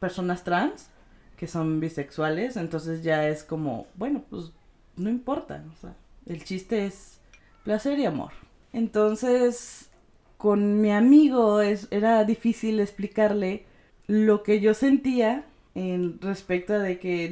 personas 0.00 0.44
trans 0.44 0.88
que 1.36 1.46
son 1.46 1.80
bisexuales, 1.80 2.56
entonces 2.56 3.02
ya 3.02 3.28
es 3.28 3.44
como, 3.44 3.86
bueno, 3.94 4.24
pues 4.30 4.52
no 4.96 5.10
importa, 5.10 5.62
o 5.74 5.80
sea, 5.80 5.94
el 6.26 6.44
chiste 6.44 6.86
es 6.86 7.20
placer 7.64 7.98
y 7.98 8.06
amor. 8.06 8.32
Entonces, 8.72 9.90
con 10.38 10.80
mi 10.80 10.92
amigo 10.92 11.60
es, 11.60 11.88
era 11.90 12.24
difícil 12.24 12.80
explicarle 12.80 13.66
lo 14.06 14.42
que 14.42 14.60
yo 14.60 14.74
sentía 14.74 15.44
en 15.74 16.20
respecto 16.20 16.78
de 16.78 16.98
que 16.98 17.30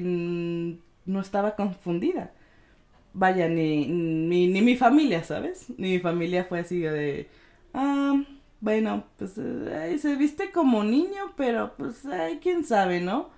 no 1.06 1.20
estaba 1.20 1.56
confundida. 1.56 2.32
Vaya, 3.12 3.48
ni, 3.48 3.86
ni, 3.86 4.48
ni, 4.48 4.60
mi 4.60 4.76
familia, 4.76 5.22
¿sabes? 5.22 5.66
Ni 5.78 5.92
mi 5.92 5.98
familia 6.00 6.44
fue 6.44 6.60
así 6.60 6.80
de, 6.80 7.28
ah, 7.72 8.20
bueno, 8.60 9.04
pues 9.18 9.38
eh, 9.38 9.96
se 10.00 10.16
viste 10.16 10.50
como 10.50 10.82
niño, 10.82 11.32
pero 11.36 11.74
pues, 11.76 12.04
ay, 12.06 12.40
quién 12.42 12.64
sabe, 12.64 13.00
¿no? 13.00 13.30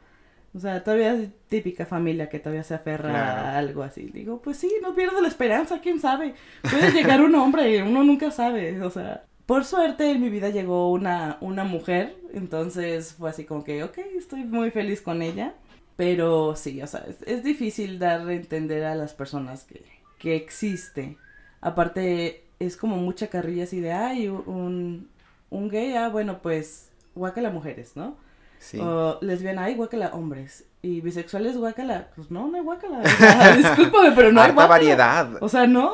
O 0.54 0.58
sea, 0.58 0.82
todavía 0.82 1.12
es 1.12 1.28
típica 1.48 1.84
familia 1.84 2.30
que 2.30 2.38
todavía 2.38 2.64
se 2.64 2.74
aferra 2.74 3.50
a 3.52 3.58
algo 3.58 3.82
así. 3.82 4.04
Digo, 4.04 4.40
pues 4.40 4.56
sí, 4.56 4.72
no 4.82 4.94
pierdo 4.94 5.20
la 5.20 5.28
esperanza, 5.28 5.80
quién 5.82 6.00
sabe. 6.00 6.34
Puede 6.62 6.92
llegar 6.92 7.20
un 7.20 7.34
hombre, 7.34 7.82
uno 7.82 8.02
nunca 8.02 8.30
sabe, 8.30 8.80
o 8.82 8.90
sea. 8.90 9.24
Por 9.46 9.64
suerte 9.64 10.10
en 10.10 10.20
mi 10.20 10.28
vida 10.28 10.50
llegó 10.50 10.90
una, 10.90 11.38
una 11.40 11.64
mujer, 11.64 12.16
entonces 12.32 13.14
fue 13.14 13.30
así 13.30 13.44
como 13.44 13.62
que, 13.62 13.84
ok, 13.84 13.98
estoy 14.18 14.44
muy 14.44 14.70
feliz 14.70 15.00
con 15.00 15.22
ella. 15.22 15.54
Pero 15.96 16.54
sí, 16.56 16.82
o 16.82 16.86
sea, 16.86 17.06
es, 17.24 17.42
difícil 17.42 17.98
dar 17.98 18.28
a 18.28 18.32
entender 18.34 18.84
a 18.84 18.94
las 18.94 19.14
personas 19.14 19.64
que, 19.64 19.82
que 20.18 20.36
existe. 20.36 21.16
Aparte, 21.62 22.44
es 22.58 22.76
como 22.76 22.96
mucha 22.96 23.28
carrilla 23.28 23.64
así 23.64 23.80
de, 23.80 23.92
ay, 23.92 24.28
un, 24.28 25.08
un 25.48 25.68
gay, 25.70 25.94
ah, 25.94 26.10
bueno, 26.10 26.40
pues, 26.42 26.90
guácala 27.14 27.50
mujeres, 27.50 27.96
¿no? 27.96 28.16
Sí. 28.58 28.78
O 28.78 29.18
lesbiana, 29.22 29.64
ay, 29.64 29.74
guácala 29.74 30.08
hombres. 30.08 30.66
Y 30.82 31.00
bisexuales, 31.00 31.56
guácala, 31.56 32.08
pues 32.14 32.30
no, 32.30 32.46
no 32.46 32.56
hay 32.56 32.62
guácala. 32.62 32.98
O 33.00 33.56
discúlpame, 33.56 34.12
pero 34.12 34.32
no 34.32 34.42
hay 34.42 34.52
guácala. 34.52 34.66
variedad. 34.66 35.30
O 35.40 35.48
sea, 35.48 35.66
no, 35.66 35.92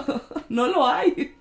no 0.48 0.66
lo 0.66 0.86
hay. 0.86 1.34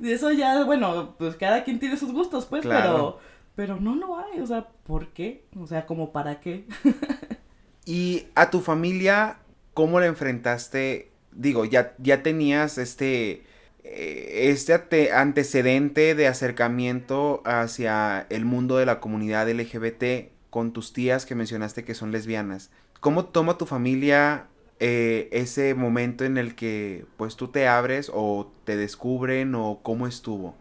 Y 0.00 0.12
eso 0.12 0.32
ya, 0.32 0.64
bueno, 0.64 1.14
pues 1.18 1.36
cada 1.36 1.64
quien 1.64 1.78
tiene 1.78 1.96
sus 1.96 2.12
gustos, 2.12 2.46
pues, 2.46 2.64
pero 2.64 3.18
pero 3.54 3.78
no 3.80 3.94
lo 3.94 4.18
hay, 4.18 4.40
o 4.40 4.46
sea, 4.46 4.68
¿por 4.84 5.08
qué? 5.08 5.44
O 5.58 5.66
sea, 5.66 5.86
como 5.86 6.12
para 6.12 6.40
qué. 6.40 6.66
y 7.84 8.26
a 8.34 8.50
tu 8.50 8.60
familia, 8.60 9.38
¿cómo 9.74 10.00
la 10.00 10.06
enfrentaste? 10.06 11.12
Digo, 11.30 11.64
ya, 11.64 11.94
ya 11.98 12.22
tenías 12.22 12.78
este, 12.78 13.44
eh, 13.84 14.50
este 14.50 15.12
antecedente 15.12 16.14
de 16.16 16.26
acercamiento 16.26 17.42
hacia 17.44 18.26
el 18.28 18.44
mundo 18.44 18.76
de 18.76 18.86
la 18.86 19.00
comunidad 19.00 19.48
LGBT 19.48 20.32
con 20.50 20.72
tus 20.72 20.92
tías 20.92 21.24
que 21.24 21.36
mencionaste 21.36 21.84
que 21.84 21.94
son 21.94 22.10
lesbianas. 22.10 22.70
¿Cómo 22.98 23.26
toma 23.26 23.58
tu 23.58 23.66
familia 23.66 24.46
eh, 24.86 25.28
ese 25.32 25.74
momento 25.74 26.24
en 26.24 26.36
el 26.38 26.54
que 26.54 27.06
pues 27.16 27.36
tú 27.36 27.48
te 27.48 27.68
abres 27.68 28.10
o 28.14 28.52
te 28.64 28.76
descubren 28.76 29.54
o 29.54 29.80
cómo 29.82 30.06
estuvo? 30.06 30.54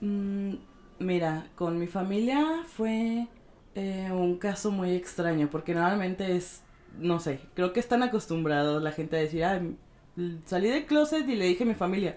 Mm, 0.00 0.54
Mira, 1.00 1.50
con 1.56 1.78
mi 1.78 1.86
familia 1.88 2.64
fue 2.68 3.26
eh, 3.74 4.08
un 4.12 4.38
caso 4.38 4.70
muy 4.70 4.92
extraño, 4.94 5.50
porque 5.50 5.74
normalmente 5.74 6.36
es, 6.36 6.62
no 6.98 7.18
sé, 7.20 7.40
creo 7.54 7.72
que 7.72 7.80
están 7.80 8.02
acostumbrados 8.04 8.82
la 8.82 8.92
gente 8.92 9.16
a 9.16 9.20
decir, 9.20 9.44
ah, 9.44 9.60
salí 10.46 10.68
del 10.68 10.86
closet 10.86 11.28
y 11.28 11.34
le 11.34 11.46
dije 11.46 11.64
a 11.64 11.66
mi 11.66 11.74
familia. 11.74 12.16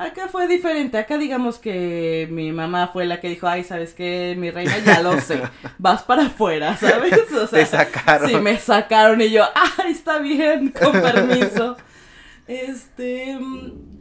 Acá 0.00 0.28
fue 0.28 0.48
diferente, 0.48 0.96
acá 0.96 1.18
digamos 1.18 1.58
que 1.58 2.26
mi 2.30 2.52
mamá 2.52 2.88
fue 2.88 3.04
la 3.04 3.20
que 3.20 3.28
dijo, 3.28 3.46
ay, 3.46 3.64
¿sabes 3.64 3.92
qué? 3.92 4.34
Mi 4.38 4.50
reina 4.50 4.78
ya 4.78 5.02
lo 5.02 5.20
sé, 5.20 5.42
vas 5.78 6.04
para 6.04 6.22
afuera, 6.22 6.74
¿sabes? 6.78 7.30
O 7.30 7.46
sea, 7.46 7.58
Te 7.58 7.66
sacaron. 7.66 8.30
Sí, 8.30 8.36
me 8.36 8.56
sacaron 8.56 9.20
y 9.20 9.30
yo, 9.30 9.44
ay, 9.54 9.92
está 9.92 10.18
bien, 10.18 10.72
con 10.72 10.92
permiso. 10.92 11.76
Este, 12.46 13.38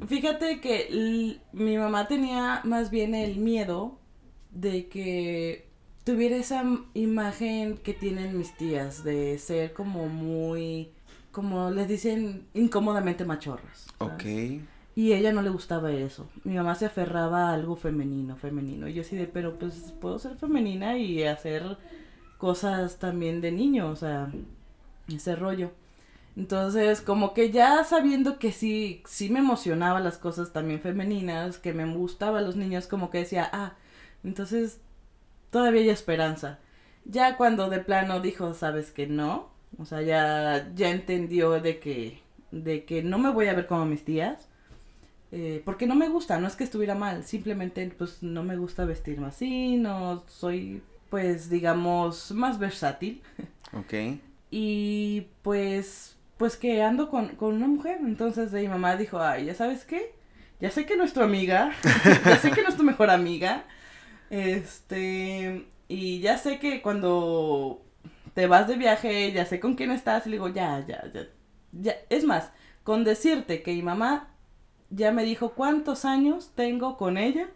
fíjate 0.08 0.62
que 0.62 1.38
mi 1.52 1.78
mamá 1.78 2.08
tenía 2.08 2.62
más 2.64 2.92
bien 2.92 3.14
el 3.14 3.36
miedo 3.36 4.00
de 4.52 4.88
que 4.88 5.68
tuviera 6.06 6.38
esa 6.38 6.64
imagen 6.94 7.78
que 7.78 7.94
tienen 7.94 8.38
mis 8.38 8.56
tías, 8.56 9.04
de 9.04 9.38
ser 9.38 9.74
como 9.74 10.08
muy, 10.08 10.94
como 11.34 11.72
les 11.72 11.90
dicen, 11.90 12.48
incómodamente 12.54 13.26
machorras. 13.26 13.88
Ok. 13.98 14.24
Y 15.00 15.14
ella 15.14 15.32
no 15.32 15.42
le 15.42 15.50
gustaba 15.50 15.94
eso. 15.94 16.28
Mi 16.44 16.56
mamá 16.56 16.76
se 16.76 16.86
aferraba 16.86 17.48
a 17.48 17.54
algo 17.54 17.78
femenino, 17.78 18.36
femenino. 18.36 18.86
Y 18.86 18.96
yo 18.96 19.02
así 19.02 19.16
de, 19.16 19.28
pero 19.28 19.58
pues 19.58 19.94
puedo 20.02 20.20
ser 20.20 20.36
femenina 20.36 20.98
y 20.98 21.24
hacer 21.24 21.78
cosas 22.38 23.00
también 23.00 23.40
de 23.40 23.54
niño, 23.54 23.92
o 23.92 23.96
sea, 23.96 24.30
ese 25.08 25.38
rollo. 25.38 25.72
Entonces, 26.36 27.00
como 27.00 27.34
que 27.34 27.50
ya 27.50 27.82
sabiendo 27.86 28.40
que 28.40 28.52
sí, 28.52 29.02
sí 29.06 29.30
me 29.30 29.40
emocionaba 29.40 30.02
las 30.02 30.18
cosas 30.18 30.52
también 30.52 30.82
femeninas, 30.82 31.60
que 31.60 31.72
me 31.72 31.86
gustaban 31.96 32.44
los 32.44 32.58
niños, 32.58 32.86
como 32.86 33.10
que 33.10 33.20
decía, 33.20 33.50
ah, 33.54 33.76
entonces, 34.26 34.82
todavía 35.50 35.80
hay 35.80 35.90
esperanza. 35.92 36.60
Ya 37.06 37.38
cuando 37.38 37.70
de 37.70 37.80
plano 37.80 38.20
dijo, 38.20 38.54
sabes 38.54 38.92
que 38.92 39.08
no, 39.08 39.48
o 39.78 39.86
sea, 39.86 40.02
ya, 40.02 40.70
ya 40.76 40.90
entendió 40.90 41.52
de 41.62 41.80
que, 41.80 42.22
de 42.52 42.84
que 42.84 43.02
no 43.02 43.18
me 43.18 43.30
voy 43.32 43.48
a 43.48 43.54
ver 43.54 43.66
como 43.66 43.86
mis 43.86 44.04
tías, 44.04 44.49
eh, 45.32 45.62
porque 45.64 45.86
no 45.86 45.96
me 45.96 46.10
gusta, 46.10 46.40
no 46.40 46.48
es 46.48 46.56
que 46.56 46.64
estuviera 46.64 46.96
mal, 46.96 47.24
simplemente 47.24 47.88
pues 47.98 48.24
no 48.24 48.44
me 48.44 48.58
gusta 48.58 48.86
vestirme 48.86 49.28
así, 49.28 49.78
no 49.78 50.24
soy 50.28 50.82
pues 51.10 51.50
digamos 51.50 52.32
más 52.32 52.60
versátil. 52.60 53.22
Ok. 53.74 53.94
Y 54.52 55.28
pues, 55.44 56.18
pues 56.38 56.58
que 56.58 56.82
ando 56.82 57.10
con, 57.10 57.36
con 57.36 57.56
una 57.56 57.68
mujer, 57.68 58.00
entonces 58.02 58.52
de 58.52 58.62
mi 58.62 58.68
mamá 58.68 58.96
dijo, 58.96 59.22
ay, 59.22 59.46
ya 59.46 59.54
sabes 59.54 59.86
qué, 59.86 60.16
ya 60.60 60.72
sé 60.72 60.86
que 60.86 60.98
no 60.98 61.04
es 61.04 61.14
tu 61.14 61.22
amiga, 61.22 61.72
ya 62.26 62.38
sé 62.38 62.52
que 62.52 62.64
no 62.64 62.70
es 62.70 62.78
tu 62.78 62.84
mejor 62.84 63.10
amiga, 63.12 63.66
este, 64.30 65.68
y 65.88 66.20
ya 66.22 66.38
sé 66.38 66.60
que 66.60 66.82
cuando 66.82 67.84
te 68.34 68.48
vas 68.48 68.68
de 68.68 68.78
viaje, 68.78 69.32
ya 69.32 69.46
sé 69.46 69.60
con 69.60 69.76
quién 69.76 69.92
estás, 69.92 70.26
y 70.26 70.30
le 70.30 70.38
digo, 70.38 70.50
ya, 70.50 70.84
ya, 70.88 71.04
ya, 71.14 71.28
ya. 71.72 71.96
Es 72.10 72.24
más, 72.24 72.52
con 72.84 73.04
decirte 73.04 73.62
que 73.62 73.74
mi 73.74 73.84
mamá 73.84 74.30
ya 74.90 75.12
me 75.12 75.24
dijo 75.24 75.54
cuántos 75.54 76.06
años 76.06 76.52
tengo 76.56 76.98
con 76.98 77.18
ella, 77.18 77.48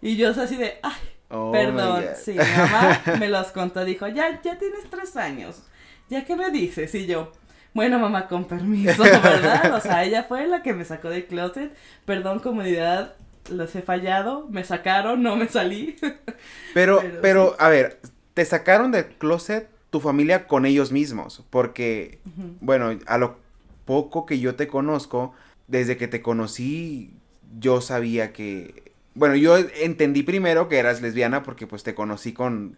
y 0.00 0.16
yo 0.16 0.30
así 0.30 0.56
de, 0.56 0.78
ay, 0.82 1.00
oh 1.30 1.50
perdón, 1.52 2.04
sí, 2.22 2.32
mi 2.32 2.38
mamá 2.38 3.02
me 3.18 3.28
los 3.28 3.48
contó, 3.48 3.84
dijo, 3.84 4.06
ya, 4.08 4.40
ya 4.42 4.58
tienes 4.58 4.88
tres 4.90 5.16
años, 5.16 5.62
¿ya 6.08 6.24
qué 6.24 6.36
me 6.36 6.50
dices? 6.50 6.94
Y 6.94 7.06
yo, 7.06 7.32
bueno, 7.74 7.98
mamá, 7.98 8.28
con 8.28 8.44
permiso, 8.44 9.02
¿verdad? 9.02 9.74
O 9.74 9.80
sea, 9.80 10.04
ella 10.04 10.24
fue 10.24 10.46
la 10.46 10.62
que 10.62 10.72
me 10.72 10.84
sacó 10.84 11.10
del 11.10 11.26
closet, 11.26 11.74
perdón, 12.04 12.40
comunidad, 12.40 13.14
los 13.50 13.74
he 13.74 13.82
fallado, 13.82 14.46
me 14.50 14.64
sacaron, 14.64 15.22
no 15.22 15.36
me 15.36 15.48
salí. 15.48 15.96
Pero, 16.74 17.02
pero, 17.22 17.56
a 17.58 17.68
ver, 17.68 17.98
te 18.34 18.44
sacaron 18.44 18.92
del 18.92 19.06
closet 19.06 19.68
tu 19.90 20.00
familia 20.00 20.46
con 20.46 20.66
ellos 20.66 20.92
mismos, 20.92 21.44
porque, 21.50 22.20
bueno, 22.60 22.96
a 23.06 23.18
lo 23.18 23.38
poco 23.84 24.26
que 24.26 24.38
yo 24.38 24.54
te 24.54 24.68
conozco, 24.68 25.34
desde 25.68 25.96
que 25.96 26.08
te 26.08 26.22
conocí, 26.22 27.12
yo 27.58 27.80
sabía 27.80 28.32
que, 28.32 28.92
bueno, 29.14 29.36
yo 29.36 29.56
entendí 29.56 30.22
primero 30.22 30.68
que 30.68 30.78
eras 30.78 31.00
lesbiana 31.00 31.42
porque 31.42 31.66
pues 31.66 31.82
te 31.82 31.94
conocí 31.94 32.32
con, 32.32 32.76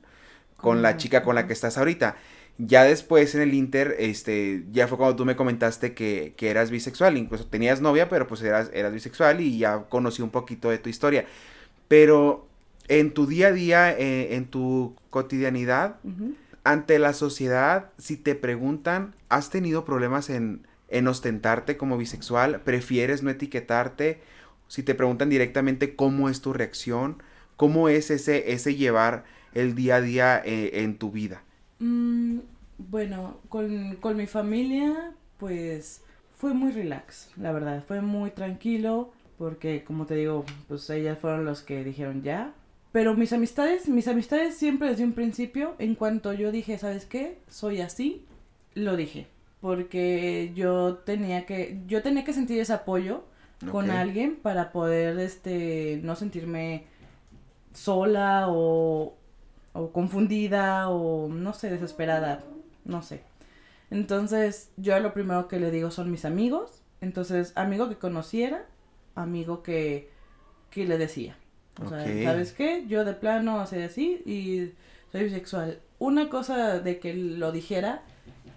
con 0.56 0.82
la 0.82 0.97
chica 0.97 1.23
con 1.23 1.35
la 1.35 1.47
que 1.47 1.52
estás 1.52 1.78
ahorita. 1.78 2.16
Ya 2.59 2.85
después 2.85 3.35
en 3.35 3.40
el 3.40 3.54
Inter, 3.54 3.97
este, 3.99 4.64
ya 4.70 4.87
fue 4.87 4.99
cuando 4.99 5.16
tú 5.16 5.25
me 5.25 5.37
comentaste 5.37 5.94
que, 5.94 6.35
que 6.37 6.50
eras 6.50 6.70
bisexual, 6.70 7.16
incluso 7.16 7.47
tenías 7.47 7.80
novia, 7.80 8.11
pero 8.11 8.26
pues 8.26 8.42
eras, 8.42 8.70
eras 8.75 8.92
bisexual 8.92 9.40
y 9.40 9.56
ya 9.56 9.85
conocí 9.88 10.20
un 10.20 10.30
poquito 10.30 10.68
de 10.68 10.78
tu 10.78 10.90
historia. 10.90 11.25
Pero 11.88 12.47
en 12.88 13.12
tu 13.12 13.26
día 13.26 13.49
a 13.49 13.52
día, 13.52 13.92
eh, 13.97 14.35
en 14.35 14.47
tu 14.47 14.97
cotidianidad, 15.11 15.97
ante 16.64 16.99
la 16.99 17.14
sociedad, 17.14 17.90
si 17.99 18.16
te 18.16 18.35
preguntan, 18.35 19.14
¿has 19.28 19.49
tenido 19.49 19.85
problemas 19.85 20.28
en, 20.28 20.66
en 20.90 21.09
ostentarte 21.09 21.76
como 21.76 21.97
bisexual? 21.97 22.61
¿Prefieres 22.62 23.23
no 23.23 23.30
etiquetarte? 23.30 24.20
Si 24.68 24.82
te 24.82 24.94
preguntan 24.94 25.30
directamente 25.30 25.97
cómo 25.97 26.28
es 26.28 26.40
tu 26.40 26.52
reacción, 26.52 27.23
cómo 27.56 27.88
es 27.88 28.11
ese, 28.11 28.52
ese 28.52 28.75
llevar 28.75 29.25
el 29.54 29.75
día 29.75 29.97
a 29.97 30.00
día 30.00 30.42
eh, 30.44 30.82
en 30.82 30.97
tu 30.99 31.11
vida. 31.11 31.42
Mm, 31.78 32.38
bueno, 32.78 33.38
con, 33.49 33.97
con 33.97 34.16
mi 34.16 34.26
familia, 34.26 35.12
pues 35.38 36.02
fue 36.37 36.54
muy 36.54 36.73
relax, 36.73 37.30
la 37.37 37.52
verdad, 37.52 37.85
fue 37.87 38.00
muy 38.00 38.30
tranquilo, 38.30 39.12
porque 39.38 39.85
como 39.85 40.06
te 40.06 40.14
digo, 40.14 40.44
pues 40.68 40.88
ellas 40.90 41.18
fueron 41.18 41.44
los 41.44 41.62
que 41.62 41.82
dijeron 41.85 42.23
ya, 42.23 42.54
pero 42.92 43.14
mis 43.14 43.32
amistades, 43.32 43.88
mis 43.88 44.09
amistades 44.09 44.56
siempre 44.56 44.88
desde 44.88 45.04
un 45.04 45.12
principio, 45.12 45.75
en 45.78 45.94
cuanto 45.94 46.32
yo 46.32 46.50
dije, 46.50 46.76
¿sabes 46.76 47.04
qué? 47.04 47.38
Soy 47.49 47.80
así, 47.80 48.25
lo 48.75 48.97
dije. 48.97 49.28
Porque 49.60 50.52
yo 50.54 50.96
tenía 50.98 51.44
que, 51.46 51.80
yo 51.86 52.02
tenía 52.02 52.24
que 52.24 52.32
sentir 52.32 52.60
ese 52.60 52.72
apoyo 52.72 53.24
con 53.70 53.90
alguien 53.90 54.36
para 54.36 54.72
poder, 54.72 55.18
este, 55.18 56.00
no 56.02 56.16
sentirme 56.16 56.86
sola 57.74 58.46
o, 58.48 59.16
o 59.74 59.92
confundida 59.92 60.88
o, 60.88 61.28
no 61.28 61.52
sé, 61.52 61.70
desesperada, 61.70 62.42
no 62.84 63.02
sé. 63.02 63.22
Entonces, 63.90 64.70
yo 64.76 64.98
lo 65.00 65.12
primero 65.12 65.48
que 65.48 65.60
le 65.60 65.70
digo 65.70 65.90
son 65.90 66.10
mis 66.10 66.24
amigos. 66.24 66.82
Entonces, 67.00 67.52
amigo 67.56 67.88
que 67.88 67.96
conociera, 67.96 68.64
amigo 69.14 69.62
que, 69.62 70.10
que 70.70 70.86
le 70.86 70.96
decía. 70.96 71.36
O 71.84 71.88
sea, 71.88 72.04
¿sabes 72.24 72.52
qué? 72.52 72.84
Yo 72.88 73.04
de 73.04 73.14
plano 73.14 73.66
soy 73.66 73.82
así 73.82 74.22
y 74.26 74.72
soy 75.12 75.24
bisexual. 75.24 75.80
Una 75.98 76.28
cosa 76.28 76.78
de 76.78 76.98
que 76.98 77.14
lo 77.14 77.52
dijera 77.52 78.02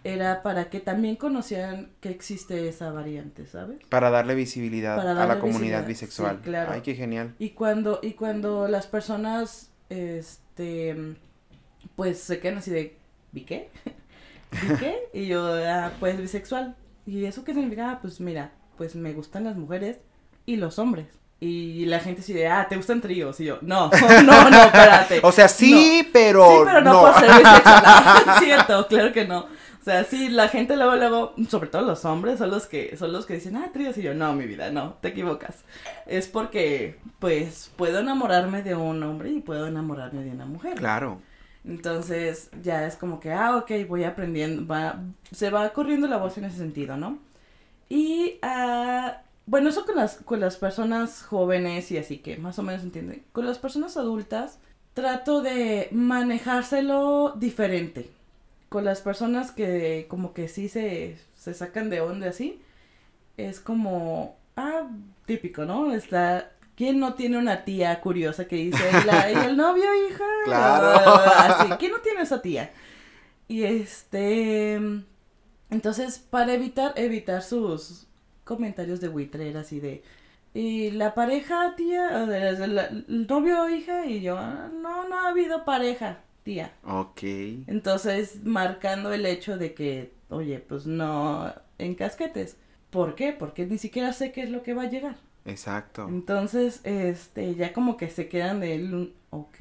era 0.03 0.43
para 0.43 0.69
que 0.69 0.79
también 0.79 1.15
conocieran 1.15 1.91
que 2.01 2.09
existe 2.09 2.67
esa 2.67 2.91
variante, 2.91 3.45
¿sabes? 3.45 3.77
Para 3.89 4.09
darle 4.09 4.35
visibilidad 4.35 4.99
a 4.99 5.25
la 5.25 5.39
comunidad 5.39 5.85
bisexual. 5.85 6.41
claro. 6.41 6.71
Ay, 6.73 6.81
qué 6.81 6.95
genial. 6.95 7.35
Y 7.39 7.51
cuando, 7.51 7.99
y 8.01 8.13
cuando 8.13 8.67
las 8.67 8.87
personas, 8.87 9.71
este, 9.89 11.15
pues 11.95 12.19
se 12.19 12.39
quedan 12.39 12.57
así 12.57 12.71
de, 12.71 12.97
¿vi 13.31 13.41
qué? 13.45 13.69
¿Vi 14.51 14.75
qué? 14.77 15.09
Y 15.13 15.27
yo, 15.27 15.53
ah, 15.65 15.91
pues 15.99 16.17
bisexual. 16.17 16.75
¿Y 17.05 17.25
eso 17.25 17.43
qué 17.43 17.53
significa? 17.53 17.91
Ah, 17.91 17.99
pues 18.01 18.19
mira, 18.19 18.51
pues 18.77 18.95
me 18.95 19.13
gustan 19.13 19.45
las 19.45 19.55
mujeres 19.55 19.99
y 20.45 20.57
los 20.57 20.79
hombres. 20.79 21.07
Y 21.39 21.85
la 21.87 21.99
gente 21.99 22.21
dice, 22.21 22.47
ah, 22.47 22.67
¿te 22.69 22.77
gustan 22.77 23.01
tríos? 23.01 23.37
Y 23.41 23.45
yo, 23.45 23.57
no, 23.61 23.89
no, 24.23 24.49
no, 24.49 24.63
espérate. 24.63 25.19
o 25.23 25.31
sea, 25.31 25.49
sí, 25.49 26.07
pero. 26.13 26.47
Sí, 26.47 26.55
pero 26.63 26.81
no, 26.81 27.01
por 27.01 27.19
ser 27.19 27.31
bisexual. 27.37 27.83
es 28.27 28.39
cierto, 28.39 28.87
claro 28.87 29.11
que 29.11 29.25
no. 29.25 29.47
O 29.83 29.85
sea, 29.85 30.05
sí, 30.05 30.29
la 30.29 30.47
gente 30.47 30.77
luego, 30.77 30.95
luego, 30.95 31.33
sobre 31.49 31.67
todo 31.67 31.81
los 31.81 32.05
hombres, 32.05 32.39
son 32.39 32.49
los 32.49 32.67
que, 32.67 32.95
son 32.95 33.11
los 33.11 33.25
que 33.25 33.33
dicen, 33.33 33.57
ah, 33.57 33.69
tríos. 33.73 33.97
Y 33.97 34.01
yo, 34.01 34.13
no, 34.13 34.31
mi 34.31 34.45
vida, 34.45 34.71
no, 34.71 34.93
te 35.01 35.09
equivocas. 35.09 35.65
Es 36.05 36.29
porque, 36.29 37.01
pues, 37.19 37.69
puedo 37.75 37.99
enamorarme 37.99 38.63
de 38.63 38.75
un 38.75 39.03
hombre 39.03 39.31
y 39.31 39.41
puedo 39.41 39.67
enamorarme 39.67 40.23
de 40.23 40.31
una 40.31 40.45
mujer. 40.45 40.75
Claro. 40.75 41.19
Entonces, 41.65 42.49
ya 42.61 42.87
es 42.87 42.95
como 42.95 43.19
que, 43.19 43.33
ah, 43.33 43.57
ok, 43.57 43.71
voy 43.85 44.05
aprendiendo, 44.05 44.65
va, 44.65 45.03
se 45.33 45.49
va 45.49 45.73
corriendo 45.73 46.07
la 46.07 46.15
voz 46.15 46.37
en 46.37 46.45
ese 46.45 46.59
sentido, 46.59 46.95
¿no? 46.95 47.19
Y, 47.89 48.39
ah, 48.41 49.21
bueno, 49.45 49.67
eso 49.67 49.85
con 49.85 49.97
las, 49.97 50.15
con 50.15 50.39
las 50.39 50.55
personas 50.55 51.23
jóvenes 51.23 51.91
y 51.91 51.97
así 51.97 52.19
que 52.19 52.37
más 52.37 52.57
o 52.57 52.63
menos 52.63 52.83
entienden. 52.83 53.25
Con 53.33 53.45
las 53.45 53.59
personas 53.59 53.97
adultas 53.97 54.59
trato 54.93 55.41
de 55.41 55.89
manejárselo 55.91 57.33
diferente. 57.35 58.22
Con 58.73 58.85
las 58.85 59.01
personas 59.01 59.51
que 59.51 60.07
como 60.09 60.33
que 60.33 60.47
sí 60.47 60.67
se, 60.67 61.19
se 61.37 61.53
sacan 61.53 61.91
de 61.91 62.01
onda 62.01 62.29
así, 62.29 62.59
es 63.37 63.59
como, 63.59 64.35
ah, 64.57 64.89
típico, 65.27 65.63
¿no? 65.65 65.93
Está, 65.93 66.51
¿quién 66.75 66.99
no 66.99 67.13
tiene 67.13 67.37
una 67.37 67.65
tía 67.65 68.01
curiosa 68.01 68.47
que 68.47 68.55
dice, 68.55 68.83
¿y 69.31 69.45
el 69.45 69.55
novio, 69.55 69.85
hija? 70.07 70.23
Claro. 70.45 71.21
así, 71.37 71.69
¿quién 71.77 71.91
no 71.91 71.99
tiene 71.99 72.21
esa 72.21 72.41
tía? 72.41 72.71
Y 73.47 73.61
este, 73.61 74.73
entonces, 75.69 76.17
para 76.17 76.55
evitar, 76.55 76.93
evitar 76.95 77.43
sus, 77.43 78.07
comentarios 78.43 78.99
de 79.01 79.07
buitreras 79.07 79.71
y 79.71 79.79
de 79.81 80.03
y 80.55 80.89
la 80.89 81.13
pareja, 81.13 81.75
tía, 81.75 82.23
el 82.23 83.27
novio 83.27 83.69
hija, 83.69 84.07
y 84.07 84.21
yo, 84.21 84.35
ah, 84.35 84.67
no, 84.73 85.07
no 85.07 85.19
ha 85.19 85.29
habido 85.29 85.63
pareja, 85.63 86.22
tía. 86.43 86.73
Ok. 86.85 87.23
Entonces, 87.67 88.43
marcando 88.43 89.13
el 89.13 89.25
hecho 89.25 89.57
de 89.57 89.73
que, 89.73 90.13
oye, 90.29 90.59
pues 90.59 90.85
no 90.85 91.53
en 91.77 91.95
casquetes. 91.95 92.57
¿Por 92.89 93.15
qué? 93.15 93.33
Porque 93.33 93.65
ni 93.65 93.77
siquiera 93.77 94.13
sé 94.13 94.31
qué 94.31 94.43
es 94.43 94.49
lo 94.49 94.61
que 94.61 94.73
va 94.73 94.83
a 94.83 94.89
llegar. 94.89 95.15
Exacto. 95.45 96.07
Entonces, 96.07 96.81
este, 96.83 97.55
ya 97.55 97.73
como 97.73 97.97
que 97.97 98.09
se 98.09 98.29
quedan 98.29 98.59
de 98.59 98.75
él, 98.75 99.13
ok, 99.29 99.57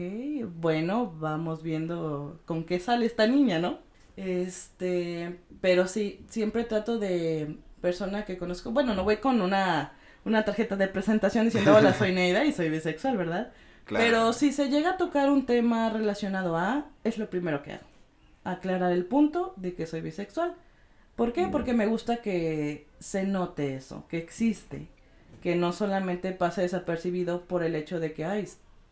bueno, 0.55 1.12
vamos 1.18 1.62
viendo 1.62 2.40
con 2.45 2.64
qué 2.64 2.79
sale 2.79 3.07
esta 3.07 3.27
niña, 3.27 3.59
¿no? 3.59 3.79
Este, 4.16 5.38
pero 5.61 5.88
sí, 5.88 6.25
siempre 6.29 6.64
trato 6.64 6.99
de 6.99 7.57
persona 7.81 8.25
que 8.25 8.38
conozco, 8.38 8.71
bueno, 8.71 8.95
no 8.95 9.03
voy 9.05 9.16
con 9.16 9.40
una, 9.40 9.95
una 10.25 10.45
tarjeta 10.45 10.77
de 10.77 10.88
presentación 10.88 11.47
diciendo 11.47 11.75
hola, 11.75 11.95
soy 11.95 12.12
Neida 12.14 12.45
y 12.45 12.53
soy 12.53 12.68
bisexual, 12.71 13.16
¿verdad? 13.16 13.53
Pero 13.88 14.33
si 14.33 14.53
se 14.53 14.68
llega 14.68 14.90
a 14.90 14.97
tocar 14.97 15.31
un 15.31 15.47
tema 15.47 15.90
relacionado 15.90 16.57
a, 16.57 16.87
es 17.05 17.18
lo 17.18 17.29
primero 17.29 17.62
que 17.62 17.73
hago. 17.73 17.87
Aclarar 18.45 18.92
el 18.92 19.05
punto 19.05 19.55
de 19.57 19.75
que 19.75 19.87
soy 19.87 20.01
bisexual. 20.01 20.55
¿Por 21.16 21.33
qué? 21.33 21.47
Mm. 21.47 21.51
Porque 21.51 21.75
me 21.75 21.87
gusta 21.87 22.18
que 22.18 22.87
se 22.99 23.25
note 23.25 23.75
eso, 23.75 24.07
que 24.09 24.18
existe, 24.18 24.88
que 25.42 25.57
no 25.57 25.73
solamente 25.73 26.33
pase 26.33 26.62
desapercibido 26.62 27.42
por 27.42 27.62
el 27.62 27.75
hecho 27.75 28.01
de 28.01 28.12
que, 28.12 28.25
ay, 28.25 28.49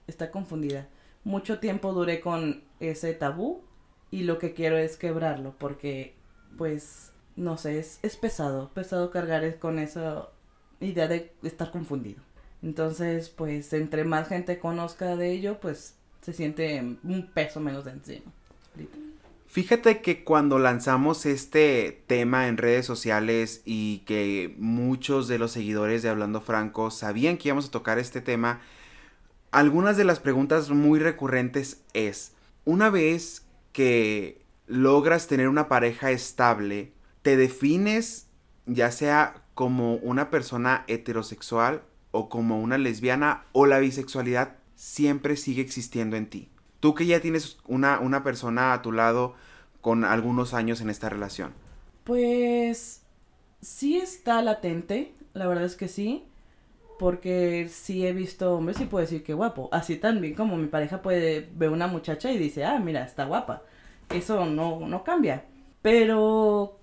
está 0.06 0.30
confundida. 0.30 0.88
Mucho 1.24 1.58
tiempo 1.58 1.92
duré 1.92 2.20
con 2.20 2.62
ese 2.80 3.14
tabú 3.14 3.62
y 4.10 4.24
lo 4.24 4.38
que 4.38 4.52
quiero 4.52 4.76
es 4.76 4.96
quebrarlo 4.96 5.54
porque, 5.58 6.14
pues, 6.58 7.12
no 7.36 7.56
sé, 7.56 7.78
es, 7.78 8.00
es 8.02 8.16
pesado, 8.16 8.70
pesado 8.74 9.10
cargar 9.10 9.58
con 9.58 9.78
esa 9.78 10.28
idea 10.80 11.08
de 11.08 11.32
estar 11.42 11.70
confundido. 11.70 12.22
Entonces, 12.62 13.30
pues, 13.30 13.72
entre 13.72 14.04
más 14.04 14.28
gente 14.28 14.58
conozca 14.58 15.16
de 15.16 15.32
ello, 15.32 15.58
pues, 15.60 15.94
se 16.22 16.32
siente 16.32 16.80
un 17.02 17.30
peso 17.32 17.60
menos 17.60 17.84
de 17.84 17.92
encima. 17.92 18.32
Fíjate 19.46 20.00
que 20.00 20.22
cuando 20.22 20.58
lanzamos 20.58 21.26
este 21.26 22.04
tema 22.06 22.46
en 22.46 22.56
redes 22.56 22.86
sociales 22.86 23.62
y 23.64 23.98
que 24.06 24.54
muchos 24.58 25.26
de 25.26 25.38
los 25.38 25.50
seguidores 25.50 26.02
de 26.02 26.08
Hablando 26.08 26.40
Franco 26.40 26.90
sabían 26.92 27.36
que 27.36 27.48
íbamos 27.48 27.66
a 27.66 27.70
tocar 27.72 27.98
este 27.98 28.20
tema, 28.20 28.60
algunas 29.50 29.96
de 29.96 30.04
las 30.04 30.20
preguntas 30.20 30.70
muy 30.70 31.00
recurrentes 31.00 31.82
es, 31.94 32.32
una 32.64 32.90
vez 32.90 33.44
que 33.72 34.40
logras 34.68 35.26
tener 35.26 35.48
una 35.48 35.66
pareja 35.66 36.12
estable, 36.12 36.92
te 37.22 37.36
defines 37.36 38.28
ya 38.66 38.92
sea 38.92 39.42
como 39.54 39.96
una 39.96 40.30
persona 40.30 40.84
heterosexual 40.86 41.82
o 42.10 42.28
como 42.28 42.60
una 42.60 42.78
lesbiana 42.78 43.44
o 43.52 43.66
la 43.66 43.78
bisexualidad 43.78 44.56
siempre 44.74 45.36
sigue 45.36 45.62
existiendo 45.62 46.16
en 46.16 46.28
ti. 46.28 46.48
Tú 46.80 46.94
que 46.94 47.06
ya 47.06 47.20
tienes 47.20 47.58
una, 47.66 48.00
una 48.00 48.24
persona 48.24 48.72
a 48.72 48.82
tu 48.82 48.92
lado 48.92 49.34
con 49.80 50.04
algunos 50.04 50.54
años 50.54 50.80
en 50.80 50.90
esta 50.90 51.08
relación. 51.08 51.52
Pues 52.04 53.02
sí 53.60 53.98
está 53.98 54.42
latente, 54.42 55.14
la 55.34 55.46
verdad 55.46 55.64
es 55.64 55.76
que 55.76 55.88
sí, 55.88 56.24
porque 56.98 57.68
sí 57.70 58.06
he 58.06 58.12
visto 58.12 58.54
hombres 58.54 58.80
y 58.80 58.86
puedo 58.86 59.02
decir 59.02 59.22
que 59.22 59.34
guapo, 59.34 59.68
así 59.72 59.96
también 59.96 60.34
como 60.34 60.56
mi 60.56 60.66
pareja 60.66 61.02
puede 61.02 61.48
ver 61.54 61.70
una 61.70 61.86
muchacha 61.86 62.30
y 62.30 62.38
dice, 62.38 62.64
ah, 62.64 62.78
mira, 62.78 63.04
está 63.04 63.24
guapa, 63.24 63.62
eso 64.10 64.44
no, 64.44 64.80
no 64.80 65.04
cambia, 65.04 65.44
pero 65.82 66.78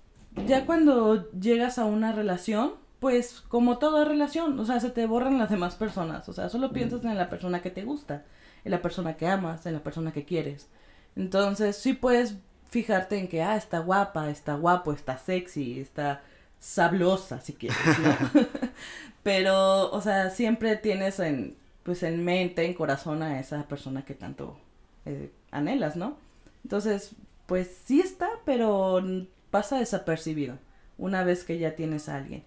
ya 0.46 0.66
cuando 0.66 1.30
llegas 1.32 1.78
a 1.78 1.84
una 1.84 2.12
relación, 2.12 2.72
pues 3.00 3.42
como 3.48 3.78
toda 3.78 4.04
relación, 4.04 4.58
o 4.58 4.64
sea, 4.64 4.80
se 4.80 4.90
te 4.90 5.06
borran 5.06 5.38
las 5.38 5.50
demás 5.50 5.76
personas, 5.76 6.28
o 6.28 6.32
sea, 6.32 6.48
solo 6.48 6.72
piensas 6.72 7.04
en 7.04 7.16
la 7.16 7.30
persona 7.30 7.62
que 7.62 7.70
te 7.70 7.84
gusta, 7.84 8.24
en 8.64 8.72
la 8.72 8.82
persona 8.82 9.16
que 9.16 9.26
amas, 9.28 9.66
en 9.66 9.74
la 9.74 9.82
persona 9.82 10.12
que 10.12 10.24
quieres. 10.24 10.68
Entonces, 11.16 11.76
sí 11.76 11.92
puedes 11.94 12.36
fijarte 12.68 13.18
en 13.18 13.28
que, 13.28 13.42
ah, 13.42 13.56
está 13.56 13.78
guapa, 13.78 14.30
está 14.30 14.54
guapo, 14.54 14.92
está 14.92 15.16
sexy, 15.16 15.80
está 15.80 16.22
sablosa, 16.58 17.40
si 17.40 17.52
quieres, 17.54 17.78
¿no? 18.00 18.40
Pero, 19.22 19.90
o 19.92 20.00
sea, 20.00 20.30
siempre 20.30 20.76
tienes 20.76 21.20
en, 21.20 21.56
pues 21.84 22.02
en 22.02 22.24
mente, 22.24 22.64
en 22.64 22.74
corazón 22.74 23.22
a 23.22 23.38
esa 23.38 23.62
persona 23.68 24.04
que 24.04 24.14
tanto 24.14 24.58
eh, 25.06 25.30
anhelas, 25.50 25.96
¿no? 25.96 26.16
Entonces, 26.64 27.12
pues 27.46 27.70
sí 27.84 28.00
está, 28.00 28.28
pero 28.44 29.02
pasa 29.50 29.78
desapercibido 29.78 30.58
una 30.98 31.24
vez 31.24 31.44
que 31.44 31.58
ya 31.58 31.74
tienes 31.76 32.08
a 32.08 32.16
alguien 32.16 32.44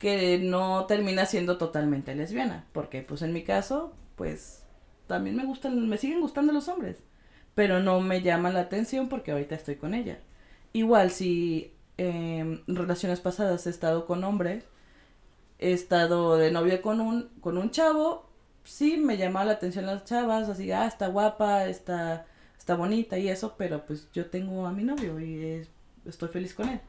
que 0.00 0.38
no 0.38 0.86
termina 0.86 1.26
siendo 1.26 1.58
totalmente 1.58 2.14
lesbiana, 2.14 2.64
porque 2.72 3.02
pues 3.02 3.22
en 3.22 3.34
mi 3.34 3.44
caso, 3.44 3.92
pues 4.16 4.64
también 5.06 5.36
me 5.36 5.44
gustan, 5.44 5.88
me 5.88 5.98
siguen 5.98 6.22
gustando 6.22 6.52
los 6.54 6.68
hombres, 6.68 6.96
pero 7.54 7.80
no 7.80 8.00
me 8.00 8.22
llama 8.22 8.50
la 8.50 8.60
atención 8.60 9.08
porque 9.10 9.30
ahorita 9.30 9.54
estoy 9.54 9.76
con 9.76 9.92
ella. 9.94 10.18
Igual 10.72 11.10
si 11.10 11.74
en 11.98 12.62
relaciones 12.66 13.20
pasadas 13.20 13.66
he 13.66 13.70
estado 13.70 14.06
con 14.06 14.24
hombres, 14.24 14.64
he 15.58 15.72
estado 15.72 16.38
de 16.38 16.50
novia 16.50 16.80
con 16.80 17.02
un, 17.02 17.28
con 17.42 17.58
un 17.58 17.70
chavo, 17.70 18.30
sí 18.64 18.96
me 18.96 19.18
llamaba 19.18 19.44
la 19.44 19.52
atención 19.52 19.84
las 19.84 20.04
chavas, 20.04 20.48
así, 20.48 20.72
ah, 20.72 20.86
está 20.86 21.08
guapa, 21.08 21.66
está, 21.66 22.26
está 22.58 22.74
bonita 22.74 23.18
y 23.18 23.28
eso, 23.28 23.54
pero 23.58 23.84
pues 23.84 24.08
yo 24.12 24.30
tengo 24.30 24.66
a 24.66 24.72
mi 24.72 24.82
novio 24.82 25.20
y 25.20 25.66
estoy 26.06 26.30
feliz 26.30 26.54
con 26.54 26.70
él. 26.70 26.80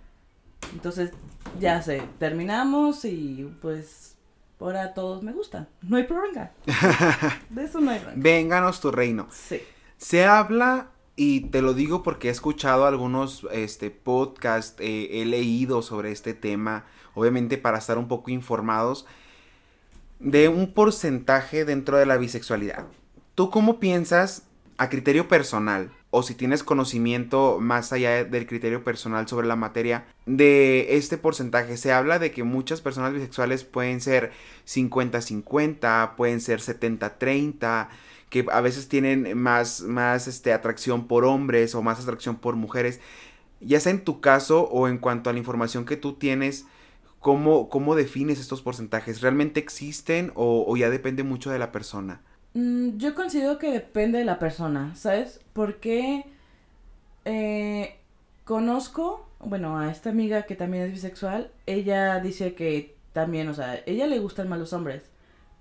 Entonces, 0.74 1.12
ya 1.60 1.82
sé, 1.82 2.04
terminamos 2.20 3.06
y 3.06 3.52
pues 3.62 4.16
ahora 4.60 4.94
todos 4.94 5.24
me 5.24 5.34
gustan. 5.34 5.68
No 5.82 5.98
hay 5.98 6.04
problema. 6.04 6.52
De 7.50 7.64
eso 7.64 7.82
no 7.82 7.92
hay 7.92 8.00
problema. 8.00 8.24
Vénganos 8.24 8.80
tu 8.80 8.92
reino. 8.92 9.28
Sí. 9.32 9.62
Se 9.98 10.26
habla, 10.26 10.88
y 11.16 11.42
te 11.42 11.62
lo 11.62 11.74
digo 11.74 12.04
porque 12.04 12.30
he 12.30 12.32
escuchado 12.32 12.86
algunos 12.86 13.46
este, 13.52 13.92
podcasts, 13.92 14.76
eh, 14.80 15.22
he 15.22 15.26
leído 15.26 15.82
sobre 15.82 16.12
este 16.12 16.34
tema, 16.34 16.86
obviamente 17.14 17.58
para 17.58 17.78
estar 17.78 17.98
un 17.98 18.08
poco 18.08 18.32
informados, 18.32 19.06
de 20.20 20.50
un 20.50 20.74
porcentaje 20.74 21.66
dentro 21.66 21.98
de 21.98 22.06
la 22.06 22.18
bisexualidad. 22.18 22.86
¿Tú 23.36 23.50
cómo 23.50 23.80
piensas 23.80 24.48
a 24.78 24.90
criterio 24.90 25.28
personal? 25.28 25.92
O 26.14 26.24
si 26.24 26.36
tienes 26.36 26.64
conocimiento 26.64 27.58
más 27.62 27.94
allá 27.94 28.26
del 28.26 28.46
criterio 28.46 28.84
personal 28.84 29.30
sobre 29.30 29.48
la 29.48 29.56
materia 29.56 30.06
de 30.26 30.98
este 30.98 31.18
porcentaje. 31.18 31.78
Se 31.78 31.94
habla 31.94 32.20
de 32.20 32.32
que 32.32 32.44
muchas 32.44 32.82
personas 32.82 33.14
bisexuales 33.14 33.64
pueden 33.64 34.02
ser 34.02 34.32
50-50, 34.68 36.16
pueden 36.16 36.42
ser 36.42 36.60
70-30, 36.60 37.88
que 38.30 38.46
a 38.52 38.60
veces 38.60 38.90
tienen 38.90 39.38
más, 39.38 39.82
más 39.82 40.28
este, 40.28 40.52
atracción 40.52 41.08
por 41.08 41.24
hombres 41.24 41.76
o 41.76 41.82
más 41.82 42.02
atracción 42.02 42.36
por 42.36 42.58
mujeres. 42.58 43.00
Ya 43.62 43.80
sea 43.80 43.94
en 43.94 44.04
tu 44.04 44.20
caso 44.20 44.64
o 44.64 44.90
en 44.90 44.98
cuanto 44.98 45.30
a 45.30 45.34
la 45.34 45.40
información 45.40 45.86
que 45.86 45.96
tú 45.96 46.16
tienes, 46.16 46.66
¿cómo, 47.20 47.70
cómo 47.70 47.96
defines 47.96 48.38
estos 48.38 48.62
porcentajes? 48.62 49.22
¿Realmente 49.22 49.62
existen 49.62 50.34
o, 50.36 50.66
o 50.68 50.76
ya 50.76 50.90
depende 50.90 51.24
mucho 51.24 51.52
de 51.52 51.60
la 51.60 51.72
persona? 51.72 52.22
Mm, 52.54 52.98
yo 52.98 53.16
considero 53.16 53.58
que 53.58 53.72
depende 53.72 54.20
de 54.20 54.26
la 54.26 54.40
persona, 54.40 54.96
¿sabes? 54.96 55.40
Porque 55.54 56.26
eh, 57.26 57.96
conozco, 58.44 59.28
bueno, 59.40 59.80
a 59.80 59.92
esta 59.92 60.10
amiga 60.10 60.44
que 60.44 60.56
también 60.56 60.84
es 60.84 60.92
bisexual, 60.92 61.52
ella 61.66 62.20
dice 62.20 62.54
que 62.54 62.96
también, 63.14 63.48
o 63.50 63.54
sea, 63.54 63.82
ella 63.86 64.08
le 64.08 64.20
gustan 64.20 64.50
más 64.50 64.60
los 64.60 64.74
hombres, 64.74 65.10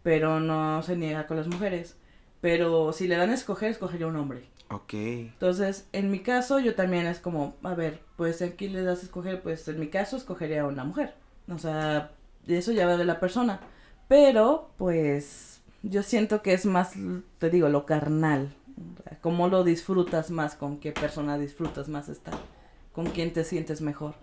pero 0.03 0.41
no 0.41 0.83
se 0.83 0.97
niega 0.97 1.27
con 1.27 1.37
las 1.37 1.47
mujeres. 1.49 1.97
Pero 2.41 2.93
si 2.93 3.07
le 3.07 3.17
dan 3.17 3.31
a 3.31 3.35
escoger, 3.35 3.71
escogería 3.71 4.07
un 4.07 4.17
hombre. 4.17 4.49
Ok. 4.71 4.95
Entonces, 4.95 5.89
en 5.93 6.11
mi 6.11 6.21
caso, 6.21 6.59
yo 6.59 6.75
también 6.75 7.07
es 7.07 7.19
como, 7.19 7.57
a 7.63 7.75
ver, 7.75 8.01
pues 8.17 8.41
aquí 8.41 8.69
le 8.69 8.83
das 8.83 9.01
a 9.01 9.03
escoger, 9.03 9.43
pues 9.43 9.67
en 9.69 9.81
mi 9.81 9.89
caso 9.89 10.17
escogería 10.17 10.63
a 10.63 10.67
una 10.67 10.85
mujer. 10.85 11.15
O 11.49 11.59
sea, 11.59 12.13
eso 12.47 12.73
ya 12.73 12.87
va 12.87 12.97
de 12.97 13.05
la 13.05 13.21
persona. 13.21 13.61
Pero, 14.09 14.71
pues, 14.79 15.50
yo 15.83 16.03
siento 16.03 16.43
que 16.43 16.53
es 16.53 16.67
más, 16.67 16.93
te 17.39 17.51
digo, 17.51 17.69
lo 17.69 17.87
carnal. 17.87 18.55
¿Cómo 19.21 19.49
lo 19.49 19.65
disfrutas 19.65 20.31
más? 20.31 20.55
¿Con 20.55 20.79
qué 20.79 20.93
persona 20.93 21.39
disfrutas 21.39 21.89
más 21.89 22.09
estar? 22.09 22.35
¿Con 22.93 23.07
quién 23.07 23.33
te 23.33 23.45
sientes 23.45 23.81
mejor? 23.81 24.15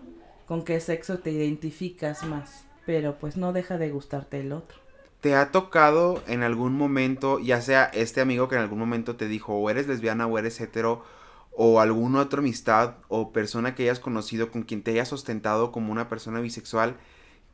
¿Con 0.46 0.64
qué 0.64 0.80
sexo 0.80 1.18
te 1.18 1.30
identificas 1.30 2.24
más? 2.24 2.64
Pero 2.86 3.18
pues 3.18 3.36
no 3.36 3.52
deja 3.52 3.78
de 3.78 3.90
gustarte 3.90 4.40
el 4.40 4.52
otro. 4.52 4.78
¿Te 5.20 5.34
ha 5.34 5.50
tocado 5.50 6.22
en 6.26 6.42
algún 6.42 6.76
momento, 6.76 7.38
ya 7.38 7.60
sea 7.60 7.84
este 7.86 8.20
amigo 8.20 8.48
que 8.48 8.54
en 8.54 8.62
algún 8.62 8.78
momento 8.78 9.16
te 9.16 9.26
dijo 9.26 9.54
o 9.54 9.68
eres 9.68 9.88
lesbiana 9.88 10.26
o 10.26 10.38
eres 10.38 10.60
hetero, 10.60 11.02
o 11.60 11.80
alguna 11.80 12.20
otra 12.20 12.38
amistad 12.38 12.94
o 13.08 13.32
persona 13.32 13.74
que 13.74 13.82
hayas 13.82 13.98
conocido 13.98 14.52
con 14.52 14.62
quien 14.62 14.82
te 14.82 14.92
hayas 14.92 15.12
ostentado 15.12 15.72
como 15.72 15.90
una 15.90 16.08
persona 16.08 16.38
bisexual, 16.38 16.96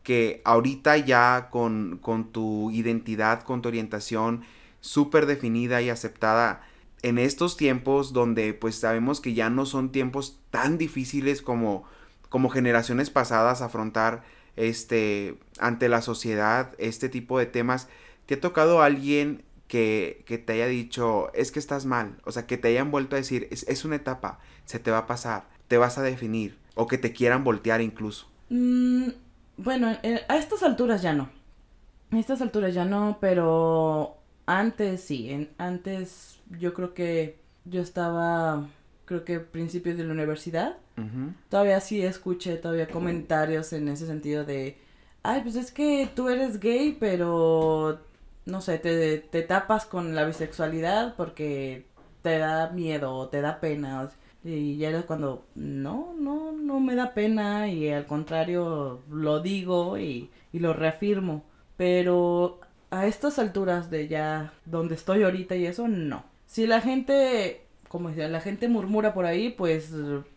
que 0.04 0.42
ahorita 0.44 0.98
ya 0.98 1.48
con, 1.50 1.98
con 2.00 2.30
tu 2.30 2.70
identidad, 2.70 3.42
con 3.42 3.62
tu 3.62 3.68
orientación 3.68 4.44
súper 4.80 5.26
definida 5.26 5.82
y 5.82 5.88
aceptada, 5.88 6.62
en 7.02 7.18
estos 7.18 7.56
tiempos 7.56 8.12
donde 8.12 8.54
pues 8.54 8.76
sabemos 8.76 9.20
que 9.20 9.34
ya 9.34 9.50
no 9.50 9.66
son 9.66 9.90
tiempos 9.92 10.38
tan 10.50 10.78
difíciles 10.78 11.42
como, 11.42 11.84
como 12.28 12.50
generaciones 12.50 13.10
pasadas 13.10 13.60
afrontar 13.60 14.22
este 14.56 15.36
ante 15.58 15.88
la 15.88 16.00
sociedad 16.00 16.74
este 16.78 17.08
tipo 17.08 17.38
de 17.38 17.46
temas, 17.46 17.88
¿te 18.26 18.34
ha 18.34 18.40
tocado 18.40 18.82
alguien 18.82 19.42
que, 19.68 20.22
que, 20.26 20.38
te 20.38 20.52
haya 20.52 20.66
dicho 20.66 21.32
es 21.34 21.50
que 21.50 21.58
estás 21.58 21.86
mal? 21.86 22.16
O 22.24 22.32
sea, 22.32 22.46
que 22.46 22.58
te 22.58 22.68
hayan 22.68 22.90
vuelto 22.90 23.16
a 23.16 23.18
decir 23.18 23.48
es, 23.50 23.64
es 23.68 23.84
una 23.84 23.96
etapa, 23.96 24.38
se 24.64 24.78
te 24.78 24.90
va 24.90 24.98
a 24.98 25.06
pasar, 25.06 25.48
te 25.68 25.78
vas 25.78 25.98
a 25.98 26.02
definir, 26.02 26.56
o 26.74 26.86
que 26.86 26.98
te 26.98 27.12
quieran 27.12 27.44
voltear 27.44 27.80
incluso. 27.80 28.28
Mm, 28.48 29.08
bueno, 29.56 29.88
a 30.28 30.36
estas 30.36 30.62
alturas 30.62 31.02
ya 31.02 31.12
no. 31.12 31.28
A 32.10 32.18
estas 32.18 32.40
alturas 32.42 32.74
ya 32.74 32.84
no, 32.84 33.18
pero 33.20 34.18
antes 34.46 35.02
sí. 35.02 35.30
En, 35.30 35.50
antes 35.58 36.40
yo 36.58 36.74
creo 36.74 36.94
que 36.94 37.38
yo 37.64 37.80
estaba, 37.80 38.66
creo 39.04 39.24
que 39.24 39.40
principios 39.40 39.96
de 39.96 40.04
la 40.04 40.12
universidad. 40.12 40.76
Todavía 41.48 41.80
sí 41.80 42.02
escuché 42.02 42.56
todavía 42.56 42.86
comentarios 42.86 43.72
en 43.72 43.88
ese 43.88 44.06
sentido 44.06 44.44
de, 44.44 44.78
ay, 45.24 45.40
pues 45.42 45.56
es 45.56 45.72
que 45.72 46.08
tú 46.14 46.28
eres 46.28 46.60
gay, 46.60 46.96
pero 47.00 47.98
no 48.46 48.60
sé, 48.60 48.78
te, 48.78 49.18
te 49.18 49.42
tapas 49.42 49.86
con 49.86 50.14
la 50.14 50.24
bisexualidad 50.24 51.16
porque 51.16 51.86
te 52.22 52.38
da 52.38 52.70
miedo 52.70 53.12
o 53.14 53.28
te 53.28 53.40
da 53.40 53.58
pena. 53.60 54.08
Y 54.44 54.76
ya 54.76 54.90
era 54.90 55.02
cuando, 55.02 55.46
no, 55.54 56.14
no, 56.18 56.52
no 56.52 56.78
me 56.80 56.94
da 56.94 57.14
pena 57.14 57.68
y 57.68 57.88
al 57.88 58.06
contrario 58.06 59.00
lo 59.10 59.40
digo 59.40 59.98
y, 59.98 60.30
y 60.52 60.58
lo 60.58 60.74
reafirmo. 60.74 61.44
Pero 61.76 62.60
a 62.90 63.06
estas 63.06 63.38
alturas 63.38 63.90
de 63.90 64.06
ya 64.06 64.52
donde 64.66 64.94
estoy 64.94 65.22
ahorita 65.22 65.56
y 65.56 65.66
eso, 65.66 65.88
no. 65.88 66.24
Si 66.46 66.66
la 66.66 66.80
gente, 66.80 67.66
como 67.88 68.10
decía, 68.10 68.28
la 68.28 68.40
gente 68.40 68.68
murmura 68.68 69.14
por 69.14 69.24
ahí, 69.24 69.50
pues 69.50 69.92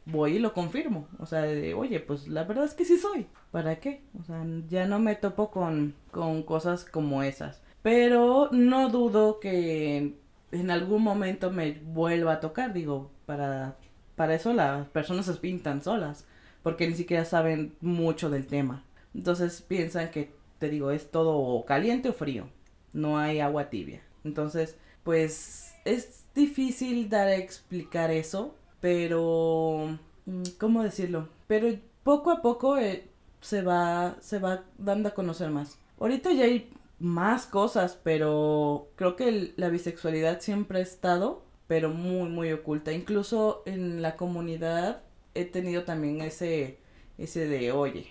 voy 0.05 0.37
y 0.37 0.39
lo 0.39 0.53
confirmo. 0.53 1.07
O 1.19 1.25
sea, 1.25 1.43
oye, 1.75 1.99
pues 1.99 2.27
la 2.27 2.45
verdad 2.45 2.65
es 2.65 2.73
que 2.73 2.85
sí 2.85 2.97
soy. 2.97 3.27
¿Para 3.51 3.79
qué? 3.79 4.03
O 4.19 4.23
sea, 4.23 4.43
ya 4.69 4.87
no 4.87 4.99
me 4.99 5.15
topo 5.15 5.51
con, 5.51 5.93
con 6.11 6.43
cosas 6.43 6.85
como 6.85 7.23
esas. 7.23 7.61
Pero 7.83 8.49
no 8.51 8.89
dudo 8.89 9.39
que 9.39 10.15
en 10.51 10.71
algún 10.71 11.03
momento 11.03 11.51
me 11.51 11.73
vuelva 11.73 12.33
a 12.33 12.39
tocar, 12.39 12.73
digo, 12.73 13.11
para 13.25 13.75
para 14.17 14.33
eso 14.35 14.51
las 14.51 14.87
personas 14.89 15.27
se 15.27 15.35
pintan 15.35 15.81
solas, 15.81 16.25
porque 16.63 16.87
ni 16.87 16.95
siquiera 16.95 17.23
saben 17.23 17.77
mucho 17.79 18.29
del 18.29 18.47
tema. 18.47 18.83
Entonces 19.13 19.61
piensan 19.61 20.11
que, 20.11 20.33
te 20.57 20.69
digo, 20.69 20.91
es 20.91 21.11
todo 21.11 21.63
caliente 21.65 22.09
o 22.09 22.13
frío, 22.13 22.49
no 22.93 23.19
hay 23.19 23.39
agua 23.39 23.69
tibia. 23.69 24.01
Entonces, 24.25 24.75
pues 25.03 25.75
es 25.85 26.25
difícil 26.35 27.07
dar 27.09 27.29
a 27.29 27.35
explicar 27.35 28.11
eso, 28.11 28.55
pero... 28.81 29.97
Mm, 30.25 30.43
¿Cómo 30.59 30.83
decirlo? 30.83 31.29
Pero 31.47 31.69
poco 32.03 32.31
a 32.31 32.41
poco 32.41 32.77
eh, 32.77 33.07
se, 33.39 33.61
va, 33.61 34.17
se 34.19 34.39
va 34.39 34.65
dando 34.77 35.09
a 35.09 35.13
conocer 35.13 35.51
más. 35.51 35.77
Ahorita 35.99 36.33
ya 36.33 36.45
hay 36.45 36.71
más 36.99 37.45
cosas, 37.45 37.99
pero 38.03 38.89
creo 38.95 39.15
que 39.15 39.53
la 39.55 39.69
bisexualidad 39.69 40.41
siempre 40.41 40.79
ha 40.79 40.81
estado 40.81 41.46
pero 41.67 41.89
muy, 41.89 42.29
muy 42.29 42.51
oculta. 42.51 42.91
Incluso 42.91 43.63
en 43.65 44.01
la 44.01 44.15
comunidad 44.15 45.03
he 45.33 45.45
tenido 45.45 45.83
también 45.83 46.21
ese, 46.21 46.79
ese 47.17 47.47
de, 47.47 47.71
oye, 47.71 48.07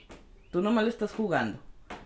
tú 0.51 0.61
nomás 0.61 0.85
le 0.85 0.91
estás 0.91 1.13
jugando. 1.13 1.59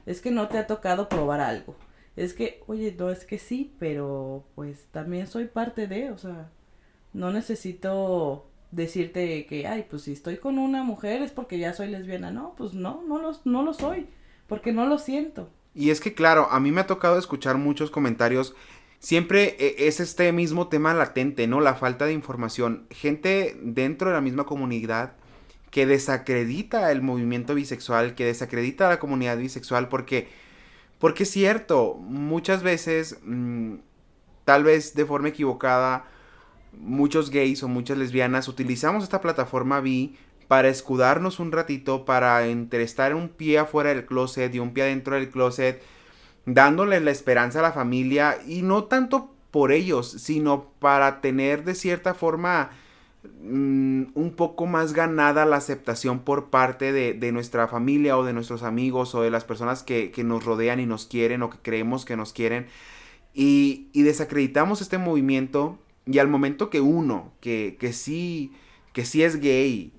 Es 0.06 0.20
que 0.20 0.30
no 0.30 0.48
te 0.48 0.58
ha 0.58 0.66
tocado 0.66 1.08
probar 1.08 1.40
algo. 1.40 1.74
Es 2.16 2.34
que, 2.34 2.62
oye, 2.66 2.94
no, 2.98 3.10
es 3.10 3.24
que 3.24 3.38
sí, 3.38 3.74
pero 3.78 4.44
pues 4.54 4.86
también 4.90 5.26
soy 5.26 5.46
parte 5.46 5.86
de, 5.86 6.10
o 6.10 6.18
sea, 6.18 6.50
no 7.12 7.32
necesito 7.32 8.46
decirte 8.70 9.46
que, 9.46 9.66
ay, 9.66 9.86
pues 9.88 10.02
si 10.02 10.12
estoy 10.12 10.36
con 10.36 10.58
una 10.58 10.82
mujer 10.82 11.22
es 11.22 11.32
porque 11.32 11.58
ya 11.58 11.72
soy 11.72 11.88
lesbiana. 11.88 12.30
No, 12.30 12.54
pues 12.56 12.74
no, 12.74 13.02
no 13.06 13.18
lo, 13.18 13.32
no 13.44 13.62
lo 13.62 13.74
soy, 13.74 14.06
porque 14.46 14.72
no 14.72 14.86
lo 14.86 14.98
siento. 14.98 15.48
Y 15.74 15.90
es 15.90 16.00
que, 16.00 16.14
claro, 16.14 16.48
a 16.50 16.60
mí 16.60 16.72
me 16.72 16.80
ha 16.80 16.86
tocado 16.86 17.18
escuchar 17.18 17.56
muchos 17.56 17.90
comentarios 17.90 18.54
siempre 19.00 19.56
e, 19.58 19.88
es 19.88 19.98
este 19.98 20.30
mismo 20.32 20.68
tema 20.68 20.94
latente, 20.94 21.48
¿no? 21.48 21.60
La 21.60 21.74
falta 21.74 22.06
de 22.06 22.12
información. 22.12 22.86
Gente 22.90 23.56
dentro 23.60 24.10
de 24.10 24.14
la 24.14 24.20
misma 24.20 24.44
comunidad 24.44 25.14
que 25.70 25.86
desacredita 25.86 26.92
el 26.92 27.02
movimiento 27.02 27.54
bisexual, 27.54 28.14
que 28.14 28.26
desacredita 28.26 28.86
a 28.86 28.90
la 28.90 28.98
comunidad 29.00 29.38
bisexual, 29.38 29.88
porque, 29.88 30.28
porque 30.98 31.24
es 31.24 31.30
cierto, 31.30 31.94
muchas 31.94 32.62
veces, 32.62 33.18
mm, 33.24 33.76
tal 34.44 34.64
vez 34.64 34.94
de 34.94 35.06
forma 35.06 35.28
equivocada, 35.28 36.04
muchos 36.72 37.30
gays 37.30 37.62
o 37.62 37.68
muchas 37.68 37.98
lesbianas 37.98 38.48
utilizamos 38.48 39.04
esta 39.04 39.20
plataforma 39.20 39.80
bi 39.80 40.16
para 40.48 40.68
escudarnos 40.68 41.38
un 41.38 41.52
ratito, 41.52 42.04
para 42.04 42.44
estar 42.46 43.14
un 43.14 43.28
pie 43.28 43.58
afuera 43.58 43.90
del 43.90 44.06
closet 44.06 44.52
y 44.54 44.58
un 44.58 44.74
pie 44.74 44.84
adentro 44.84 45.14
del 45.14 45.30
closet, 45.30 45.80
dándole 46.46 47.00
la 47.00 47.10
esperanza 47.10 47.60
a 47.60 47.62
la 47.62 47.72
familia 47.72 48.38
y 48.46 48.62
no 48.62 48.84
tanto 48.84 49.34
por 49.50 49.72
ellos, 49.72 50.10
sino 50.10 50.70
para 50.78 51.20
tener 51.20 51.64
de 51.64 51.74
cierta 51.74 52.14
forma 52.14 52.70
mm, 53.42 54.04
un 54.14 54.34
poco 54.36 54.66
más 54.66 54.92
ganada 54.92 55.44
la 55.44 55.56
aceptación 55.56 56.20
por 56.20 56.50
parte 56.50 56.92
de, 56.92 57.32
nuestra 57.32 57.68
familia 57.68 58.16
o 58.16 58.24
de 58.24 58.32
nuestros 58.32 58.62
amigos 58.62 59.14
o 59.14 59.22
de 59.22 59.30
las 59.30 59.44
personas 59.44 59.82
que, 59.82 60.12
nos 60.24 60.44
rodean 60.44 60.80
y 60.80 60.86
nos 60.86 61.06
quieren 61.06 61.42
o 61.42 61.50
que 61.50 61.58
creemos 61.58 62.04
que 62.04 62.16
nos 62.16 62.32
quieren. 62.32 62.66
Y, 63.34 63.88
desacreditamos 63.94 64.80
este 64.80 64.98
movimiento 64.98 65.78
y 66.06 66.18
al 66.18 66.28
momento 66.28 66.70
que 66.70 66.80
uno, 66.80 67.32
que, 67.40 67.76
que 67.78 67.92
sí, 67.92 68.52
que 68.92 69.04
sí 69.04 69.22
es 69.22 69.40
gay, 69.40 69.92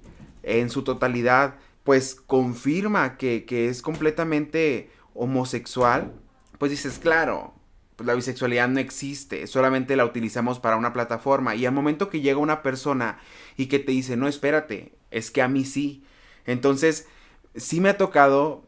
en 0.43 0.69
su 0.69 0.83
totalidad, 0.83 1.55
pues 1.83 2.15
confirma 2.15 3.17
que, 3.17 3.45
es 3.49 3.81
completamente 3.81 4.89
homosexual, 5.13 6.13
pues 6.61 6.69
dices, 6.69 6.99
claro, 6.99 7.55
pues 7.95 8.05
la 8.05 8.13
bisexualidad 8.13 8.69
no 8.69 8.79
existe, 8.79 9.47
solamente 9.47 9.95
la 9.95 10.05
utilizamos 10.05 10.59
para 10.59 10.77
una 10.77 10.93
plataforma. 10.93 11.55
Y 11.55 11.65
al 11.65 11.73
momento 11.73 12.07
que 12.07 12.21
llega 12.21 12.37
una 12.37 12.61
persona 12.61 13.17
y 13.57 13.65
que 13.65 13.79
te 13.79 13.93
dice, 13.93 14.15
no, 14.15 14.27
espérate, 14.27 14.93
es 15.09 15.31
que 15.31 15.41
a 15.41 15.47
mí 15.47 15.65
sí. 15.65 16.03
Entonces, 16.45 17.07
sí 17.55 17.81
me 17.81 17.89
ha 17.89 17.97
tocado 17.97 18.63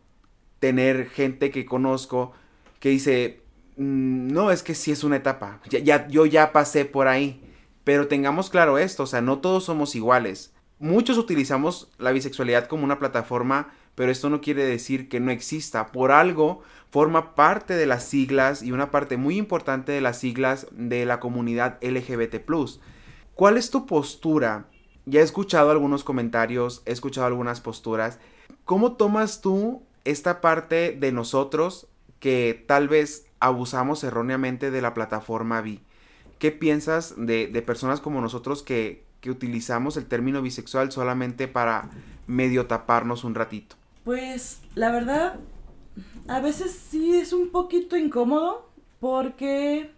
tener 0.58 1.08
gente 1.08 1.52
que 1.52 1.68
conozco 1.68 2.34
que 2.80 2.90
dice, 2.90 3.44
mm, 3.78 4.30
no, 4.30 4.50
es 4.50 4.64
que 4.64 4.74
sí 4.74 4.92
es 4.92 5.04
una 5.04 5.18
etapa, 5.18 5.62
ya, 5.70 6.08
yo 6.08 6.26
ya 6.26 6.52
pasé 6.52 6.86
por 6.86 7.08
ahí. 7.08 7.44
Pero 7.84 8.08
tengamos 8.08 8.50
claro 8.50 8.80
esto, 8.80 9.04
o 9.04 9.06
sea, 9.06 9.22
no 9.22 9.38
todos 9.38 9.66
somos 9.66 9.94
iguales. 9.94 10.52
Muchos 10.80 11.20
utilizamos 11.20 11.92
la 12.00 12.12
bisexualidad 12.12 12.66
como 12.66 12.86
una 12.86 12.98
plataforma, 12.98 13.72
pero 13.96 14.12
esto 14.12 14.30
no 14.30 14.42
quiere 14.42 14.66
decir 14.66 15.10
que 15.10 15.20
no 15.20 15.32
exista. 15.32 15.92
Por 15.92 16.12
algo 16.12 16.62
forma 16.92 17.36
parte 17.36 17.76
de 17.76 17.86
las 17.86 18.04
siglas 18.04 18.64
y 18.64 18.72
una 18.72 18.92
parte 18.92 19.18
muy 19.18 19.38
importante 19.38 19.92
de 19.92 20.02
las 20.02 20.20
siglas 20.20 20.68
de 20.72 21.06
la 21.06 21.20
comunidad 21.20 21.78
LGBT. 21.82 22.46
¿Cuál 23.36 23.58
es 23.58 23.70
tu 23.70 23.86
postura? 23.86 24.68
Ya 25.06 25.20
he 25.20 25.24
escuchado 25.24 25.72
algunos 25.72 26.04
comentarios, 26.04 26.82
he 26.86 26.92
escuchado 26.92 27.28
algunas 27.28 27.62
posturas. 27.62 28.20
¿Cómo 28.64 28.94
tomas 28.94 29.42
tú 29.42 29.84
esta 30.06 30.40
parte 30.40 30.96
de 31.00 31.12
nosotros 31.12 31.88
que 32.20 32.64
tal 32.68 32.88
vez 32.88 33.26
abusamos 33.40 34.04
erróneamente 34.04 34.72
de 34.72 34.82
la 34.82 34.94
plataforma 34.94 35.62
bi? 35.62 35.82
¿Qué 36.40 36.52
piensas 36.52 37.16
de, 37.18 37.48
de 37.48 37.62
personas 37.62 38.02
como 38.02 38.22
nosotros 38.22 38.64
que, 38.64 39.04
que 39.20 39.32
utilizamos 39.32 39.98
el 39.98 40.06
término 40.06 40.42
bisexual 40.42 40.92
solamente 40.92 41.48
para 41.48 41.90
medio 42.28 42.68
taparnos 42.68 43.24
un 43.24 43.36
ratito? 43.36 43.76
Pues 44.04 44.62
la 44.76 44.92
verdad, 44.92 45.36
a 46.28 46.40
veces 46.40 46.72
sí 46.72 47.16
es 47.16 47.34
un 47.34 47.50
poquito 47.50 47.98
incómodo 47.98 48.70
porque 49.00 49.92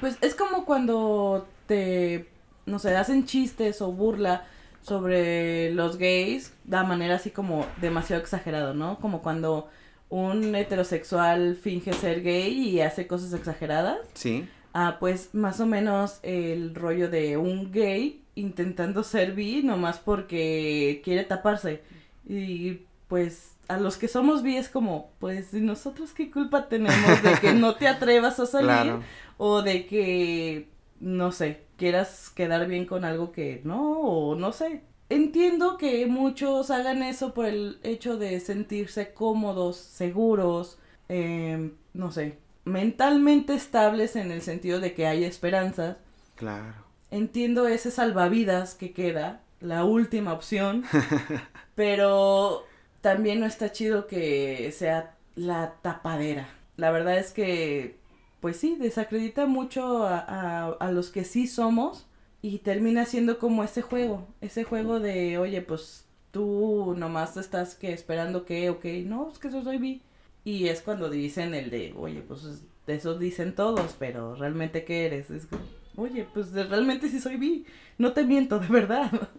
pues 0.00 0.18
es 0.20 0.34
como 0.34 0.64
cuando 0.64 1.46
te, 1.66 2.28
no 2.66 2.78
sé, 2.78 2.96
hacen 2.96 3.24
chistes 3.24 3.80
o 3.82 3.92
burla 3.92 4.46
sobre 4.82 5.72
los 5.72 5.98
gays 5.98 6.52
de 6.64 6.82
manera 6.82 7.16
así 7.16 7.30
como 7.30 7.66
demasiado 7.80 8.22
exagerado, 8.22 8.74
¿no? 8.74 8.98
Como 9.00 9.22
cuando 9.22 9.68
un 10.08 10.54
heterosexual 10.54 11.56
finge 11.56 11.92
ser 11.92 12.22
gay 12.22 12.52
y 12.52 12.80
hace 12.80 13.06
cosas 13.06 13.32
exageradas. 13.32 13.98
Sí. 14.14 14.48
Ah, 14.72 14.96
pues 15.00 15.34
más 15.34 15.60
o 15.60 15.66
menos 15.66 16.20
el 16.22 16.74
rollo 16.74 17.08
de 17.10 17.36
un 17.36 17.72
gay 17.72 18.22
intentando 18.34 19.02
ser 19.02 19.32
bi 19.32 19.62
nomás 19.62 19.98
porque 19.98 21.00
quiere 21.04 21.24
taparse. 21.24 21.82
Y 22.28 22.80
pues 23.08 23.56
a 23.68 23.78
los 23.78 23.96
que 23.96 24.08
somos 24.08 24.42
bi 24.42 24.56
es 24.56 24.68
como, 24.68 25.10
pues 25.18 25.52
nosotros 25.52 26.12
qué 26.12 26.30
culpa 26.30 26.68
tenemos 26.68 27.22
de 27.22 27.32
que 27.40 27.52
no 27.52 27.74
te 27.74 27.88
atrevas 27.88 28.40
a 28.40 28.46
salir 28.46 28.94
o 29.36 29.62
de 29.62 29.86
que, 29.86 30.68
no 31.00 31.32
sé, 31.32 31.62
quieras 31.76 32.30
quedar 32.30 32.66
bien 32.66 32.86
con 32.86 33.04
algo 33.04 33.32
que 33.32 33.60
no, 33.64 34.00
o 34.00 34.34
no 34.34 34.52
sé. 34.52 34.82
Entiendo 35.10 35.78
que 35.78 36.06
muchos 36.06 36.70
hagan 36.70 37.02
eso 37.02 37.32
por 37.32 37.46
el 37.46 37.78
hecho 37.82 38.18
de 38.18 38.40
sentirse 38.40 39.14
cómodos, 39.14 39.76
seguros, 39.76 40.78
em, 41.08 41.72
no 41.94 42.10
sé, 42.10 42.38
mentalmente 42.64 43.54
estables 43.54 44.16
en 44.16 44.30
el 44.30 44.42
sentido 44.42 44.80
de 44.80 44.92
que 44.94 45.06
hay 45.06 45.24
esperanzas. 45.24 45.96
Claro 46.36 46.88
entiendo 47.10 47.66
ese 47.66 47.90
salvavidas 47.90 48.74
que 48.74 48.92
queda, 48.92 49.42
la 49.60 49.84
última 49.84 50.32
opción, 50.32 50.84
pero 51.74 52.64
también 53.00 53.40
no 53.40 53.46
está 53.46 53.72
chido 53.72 54.06
que 54.06 54.72
sea 54.72 55.16
la 55.36 55.74
tapadera. 55.82 56.48
La 56.76 56.90
verdad 56.90 57.18
es 57.18 57.32
que, 57.32 57.96
pues 58.40 58.56
sí, 58.56 58.76
desacredita 58.78 59.46
mucho 59.46 60.04
a, 60.06 60.68
a, 60.68 60.92
los 60.92 61.10
que 61.10 61.24
sí 61.24 61.46
somos 61.46 62.06
y 62.42 62.58
termina 62.58 63.04
siendo 63.04 63.38
como 63.38 63.64
ese 63.64 63.82
juego, 63.82 64.26
ese 64.40 64.64
juego 64.64 65.00
de, 65.00 65.38
oye, 65.38 65.62
pues 65.62 66.06
tú 66.30 66.94
nomás 66.96 67.36
estás 67.36 67.74
que 67.74 67.92
esperando 67.92 68.44
que, 68.44 68.70
ok, 68.70 68.84
no, 69.04 69.30
es 69.30 69.38
que 69.38 69.48
eso 69.48 69.62
soy 69.62 69.78
bi. 69.78 70.02
Y 70.44 70.68
es 70.68 70.82
cuando 70.82 71.10
dicen 71.10 71.54
el 71.54 71.70
de, 71.70 71.94
oye, 71.96 72.22
pues 72.22 72.62
de 72.86 72.94
eso 72.94 73.18
dicen 73.18 73.54
todos, 73.54 73.94
pero 73.98 74.34
realmente 74.34 74.84
qué 74.84 75.06
eres. 75.06 75.30
Es 75.30 75.48
oye, 75.96 76.26
pues 76.32 76.52
realmente 76.52 77.08
sí 77.08 77.20
soy 77.20 77.36
bi, 77.36 77.66
no 77.98 78.12
te 78.12 78.24
miento, 78.24 78.58
de 78.58 78.68
verdad. 78.68 79.10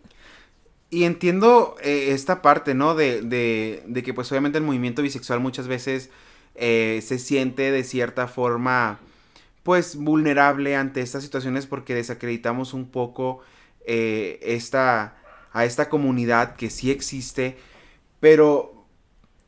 Y 0.90 1.04
entiendo 1.04 1.76
eh, 1.82 2.10
esta 2.12 2.42
parte, 2.42 2.74
¿no? 2.74 2.96
De, 2.96 3.22
de, 3.22 3.84
de, 3.86 4.04
que 4.04 4.14
pues 4.14 4.32
obviamente 4.32 4.58
el 4.58 4.64
movimiento 4.64 5.02
bisexual 5.02 5.40
muchas 5.40 5.68
veces 5.68 6.10
eh, 6.56 7.02
se 7.06 7.20
siente 7.20 7.72
de 7.72 7.84
cierta 7.84 8.28
forma 8.28 9.00
pues 9.64 9.96
vulnerable 9.96 10.76
ante 10.76 11.02
estas 11.02 11.24
situaciones 11.24 11.68
porque 11.68 11.94
desacreditamos 11.94 12.74
un 12.74 12.90
poco 12.90 13.42
eh, 13.86 14.40
esta, 14.42 15.18
a 15.52 15.66
esta 15.66 15.90
comunidad 15.90 16.56
que 16.56 16.70
sí 16.70 16.92
existe, 16.92 17.58
pero 18.20 18.86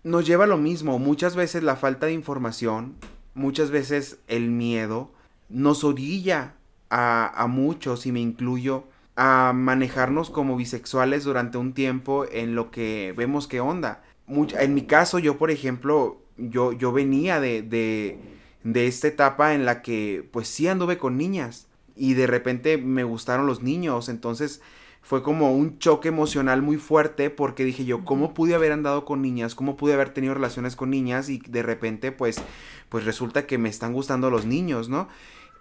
nos 0.04 0.25
lleva 0.25 0.45
a 0.45 0.47
lo 0.47 0.58
mismo, 0.58 0.99
muchas 0.99 1.36
veces 1.36 1.63
la 1.63 1.75
falta 1.75 2.08
de 2.08 2.13
información, 2.13 2.95
muchas 3.34 3.71
veces 3.71 4.19
el 4.27 4.49
miedo 4.49 5.12
nos 5.49 5.84
orilla 5.84 6.56
a, 6.89 7.45
muchos, 7.47 8.06
y 8.06 8.12
me 8.12 8.19
incluyo, 8.19 8.84
a 9.23 9.53
manejarnos 9.53 10.31
como 10.31 10.57
bisexuales 10.57 11.25
durante 11.25 11.60
un 11.60 11.73
tiempo 11.73 12.25
en 12.31 12.55
lo 12.55 12.71
que 12.71 13.13
vemos 13.15 13.47
que 13.47 13.60
onda. 13.60 14.01
en 14.27 14.73
mi 14.73 14.88
caso, 14.88 15.19
yo, 15.19 15.38
por 15.38 15.51
ejemplo, 15.51 16.23
yo, 16.38 16.71
yo 16.71 16.91
venía 16.91 17.39
de, 17.39 17.62
de, 17.62 18.17
de 18.63 18.88
esta 18.88 19.07
etapa 19.07 19.53
en 19.53 19.63
la 19.63 19.84
que, 19.84 20.27
pues 20.31 20.47
sí 20.47 20.67
anduve 20.67 20.97
con 20.97 21.17
niñas 21.17 21.67
y 21.95 22.15
de 22.15 22.25
repente 22.25 22.79
me 22.79 23.03
gustaron 23.03 23.45
los 23.45 23.62
niños, 23.62 24.10
entonces 24.10 24.60
fue 25.03 25.21
como 25.21 25.53
un 25.53 25.77
choque 25.77 26.07
emocional 26.07 26.63
muy 26.63 26.77
fuerte 26.77 27.29
porque 27.29 27.63
dije 27.63 27.86
yo, 27.86 28.03
¿cómo 28.03 28.34
pude 28.34 28.55
haber 28.55 28.71
andado 28.71 29.05
con 29.05 29.21
niñas? 29.21 29.53
¿Cómo 29.53 29.77
pude 29.77 29.93
haber 29.93 30.10
tenido 30.15 30.34
relaciones 30.34 30.75
con 30.75 30.89
niñas? 30.89 31.29
Y 31.29 31.38
de 31.47 31.62
repente, 31.62 32.12
pues, 32.12 32.41
pues 32.89 33.05
resulta 33.05 33.45
que 33.45 33.60
me 33.60 33.69
están 33.69 33.93
gustando 33.93 34.31
los 34.31 34.47
niños, 34.47 34.89
¿no? 34.89 35.10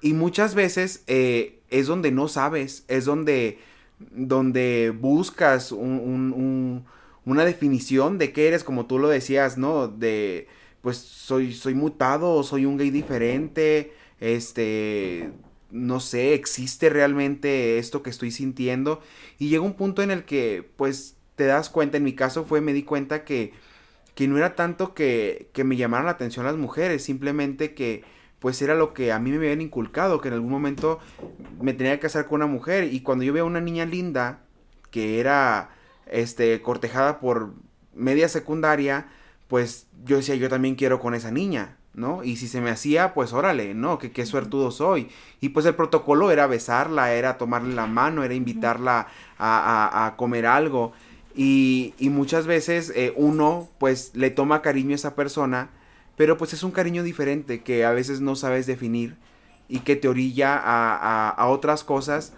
Y 0.01 0.15
muchas 0.15 0.55
veces 0.55 1.05
eh, 1.07 1.61
es 1.69 1.87
donde 1.87 2.11
no 2.11 2.29
sabes, 2.29 2.85
es 2.89 3.05
donde, 3.05 3.59
donde 3.99 4.95
buscas 4.99 5.73
una 5.73 7.45
definición 7.45 8.19
de 8.19 8.33
qué 8.33 8.49
eres, 8.49 8.65
como 8.65 8.87
tú 8.87 8.99
lo 8.99 9.09
decías, 9.09 9.59
¿no? 9.59 9.89
De, 9.89 10.49
pues 10.83 10.97
soy, 10.97 11.53
soy 11.53 11.75
mutado, 11.75 12.43
soy 12.43 12.65
un 12.65 12.79
gay 12.79 12.91
diferente, 12.91 13.93
este, 14.21 15.31
no 15.71 16.01
sé, 16.01 16.35
existe 16.35 16.89
realmente 16.89 17.79
esto 17.79 18.03
que 18.03 18.11
estoy 18.11 18.31
sintiendo. 18.31 19.01
Y 19.39 19.49
llega 19.49 19.63
un 19.63 19.75
punto 19.75 20.03
en 20.03 20.11
el 20.11 20.25
que, 20.25 20.69
pues, 20.77 21.17
te 21.37 21.45
das 21.45 21.71
cuenta, 21.71 21.97
en 21.99 22.05
mi 22.05 22.15
caso 22.15 22.45
fue, 22.45 22.61
me 22.61 22.73
di 22.73 22.83
cuenta 22.83 23.25
que, 23.25 23.53
que 24.15 24.29
no 24.29 24.39
era 24.39 24.57
tanto 24.57 24.95
que, 24.95 25.51
que 25.53 25.65
me 25.65 25.77
llamaran 25.77 26.07
la 26.07 26.13
atención 26.13 26.45
las 26.47 26.57
mujeres, 26.57 27.03
simplemente 27.05 27.75
que 27.75 28.03
pues 28.41 28.61
era 28.63 28.75
lo 28.75 28.95
que 28.95 29.13
a 29.13 29.19
mí 29.19 29.31
me 29.31 29.37
habían 29.37 29.61
inculcado, 29.61 30.21
que 30.21 30.29
en 30.29 30.35
algún 30.35 30.51
momento 30.51 30.99
me 31.61 31.75
tenía 31.75 31.93
que 31.93 32.01
casar 32.01 32.27
con 32.27 32.37
una 32.37 32.47
mujer 32.47 32.93
y 32.93 33.01
cuando 33.03 33.23
yo 33.23 33.33
veía 33.33 33.43
a 33.43 33.47
una 33.47 33.61
niña 33.61 33.85
linda 33.85 34.41
que 34.91 35.21
era 35.21 35.71
este 36.07 36.61
cortejada 36.63 37.21
por 37.21 37.53
media 37.95 38.29
secundaria, 38.29 39.07
pues 39.47 39.87
yo 40.05 40.17
decía, 40.17 40.35
yo 40.37 40.49
también 40.49 40.75
quiero 40.75 41.01
con 41.01 41.15
esa 41.15 41.31
niña, 41.31 41.77
¿no? 41.93 42.25
Y 42.25 42.37
si 42.37 42.49
se 42.49 42.61
me 42.61 42.71
hacía, 42.71 43.15
pues 43.15 43.33
órale, 43.33 43.75
¿no? 43.75 43.99
Que 43.99 44.11
qué 44.11 44.25
suertudo 44.25 44.71
soy. 44.71 45.09
Y 45.41 45.51
pues 45.51 45.67
el 45.67 45.75
protocolo 45.75 46.31
era 46.31 46.47
besarla, 46.47 47.13
era 47.13 47.37
tomarle 47.37 47.75
la 47.75 47.87
mano, 47.87 48.25
era 48.25 48.35
invitarla 48.35 49.09
a, 49.39 50.07
a, 50.07 50.17
comer 50.17 50.47
algo. 50.47 50.93
Y, 51.35 51.95
y 51.99 52.11
muchas 52.11 52.47
veces 52.47 52.93
eh, 52.95 53.13
uno, 53.17 53.69
pues, 53.79 54.13
le 54.15 54.31
toma 54.31 54.63
cariño 54.63 54.93
a 54.93 54.95
esa 54.95 55.15
persona 55.15 55.71
pero 56.21 56.37
pues 56.37 56.53
es 56.53 56.63
un 56.65 56.71
cariño 56.71 57.03
diferente 57.03 57.63
que 57.63 57.87
a 57.87 57.93
veces 57.93 58.21
no 58.21 58.37
sabes 58.37 58.67
definir 58.67 59.17
y 59.71 59.79
que 59.79 59.97
te 59.97 60.07
orilla 60.07 60.55
a, 60.55 61.31
a, 61.31 61.49
otras 61.49 61.83
cosas 61.83 62.35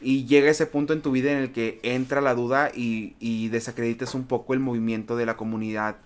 y 0.00 0.24
llega 0.24 0.48
ese 0.48 0.64
punto 0.64 0.94
en 0.94 1.02
tu 1.02 1.10
vida 1.10 1.32
en 1.32 1.36
el 1.36 1.52
que 1.52 1.78
entra 1.82 2.22
la 2.22 2.34
duda 2.34 2.70
y, 2.74 3.14
y 3.20 3.48
desacreditas 3.48 4.14
un 4.14 4.24
poco 4.24 4.54
el 4.54 4.60
movimiento 4.60 5.18
de 5.18 5.26
la 5.26 5.36
comunidad 5.36 5.96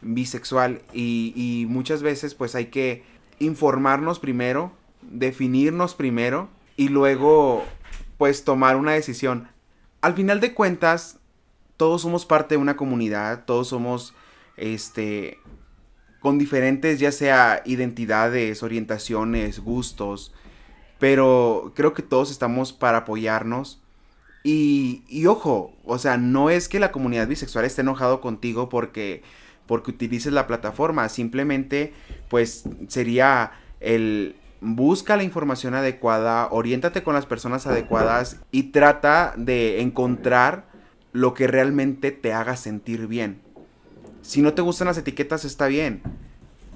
bisexual 0.00 0.80
y, 0.92 1.32
y 1.34 1.66
muchas 1.66 2.02
veces 2.04 2.36
pues 2.36 2.54
hay 2.54 2.66
que 2.66 3.02
informarnos 3.40 4.20
primero, 4.20 4.70
definirnos 5.02 5.96
primero 5.96 6.48
y 6.76 6.88
luego 6.88 7.64
pues 8.16 8.44
tomar 8.44 8.76
una 8.76 8.92
decisión. 8.92 9.48
Al 10.02 10.14
final 10.14 10.38
de 10.38 10.54
cuentas, 10.54 11.18
todos 11.76 12.02
somos 12.02 12.26
parte 12.26 12.54
de 12.54 12.62
una 12.62 12.76
comunidad, 12.76 13.44
todos 13.44 13.66
somos 13.66 14.14
este 14.56 15.40
con 16.26 16.38
diferentes 16.38 16.98
ya 16.98 17.12
sea 17.12 17.62
identidades, 17.64 18.64
orientaciones, 18.64 19.60
gustos, 19.60 20.34
pero 20.98 21.72
creo 21.76 21.94
que 21.94 22.02
todos 22.02 22.32
estamos 22.32 22.72
para 22.72 22.98
apoyarnos. 22.98 23.80
Y, 24.42 25.04
y 25.06 25.26
ojo, 25.26 25.72
o 25.84 25.98
sea, 25.98 26.16
no 26.16 26.50
es 26.50 26.68
que 26.68 26.80
la 26.80 26.90
comunidad 26.90 27.28
bisexual 27.28 27.64
esté 27.64 27.82
enojado 27.82 28.20
contigo 28.20 28.68
porque, 28.68 29.22
porque 29.68 29.92
utilices 29.92 30.32
la 30.32 30.48
plataforma, 30.48 31.08
simplemente 31.10 31.92
pues 32.28 32.64
sería 32.88 33.52
el 33.78 34.34
busca 34.60 35.16
la 35.16 35.22
información 35.22 35.74
adecuada, 35.74 36.48
oriéntate 36.50 37.04
con 37.04 37.14
las 37.14 37.24
personas 37.24 37.68
adecuadas 37.68 38.40
y 38.50 38.72
trata 38.72 39.32
de 39.36 39.80
encontrar 39.80 40.66
lo 41.12 41.34
que 41.34 41.46
realmente 41.46 42.10
te 42.10 42.32
haga 42.32 42.56
sentir 42.56 43.06
bien. 43.06 43.45
Si 44.26 44.42
no 44.42 44.54
te 44.54 44.62
gustan 44.62 44.88
las 44.88 44.98
etiquetas 44.98 45.44
está 45.44 45.68
bien, 45.68 46.02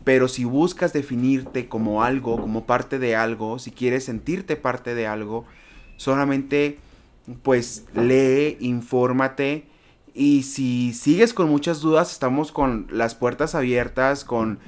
pero 0.04 0.28
si 0.28 0.44
buscas 0.44 0.92
definirte 0.92 1.66
como 1.66 2.04
algo, 2.04 2.40
como 2.40 2.64
parte 2.64 3.00
de 3.00 3.16
algo, 3.16 3.58
si 3.58 3.72
quieres 3.72 4.04
sentirte 4.04 4.54
parte 4.54 4.94
de 4.94 5.08
algo, 5.08 5.44
solamente 5.96 6.78
pues 7.42 7.86
lee, 7.92 8.56
infórmate 8.60 9.64
y 10.14 10.44
si 10.44 10.92
sigues 10.92 11.34
con 11.34 11.48
muchas 11.48 11.80
dudas, 11.80 12.12
estamos 12.12 12.52
con 12.52 12.86
las 12.88 13.16
puertas 13.16 13.56
abiertas, 13.56 14.24
con, 14.24 14.60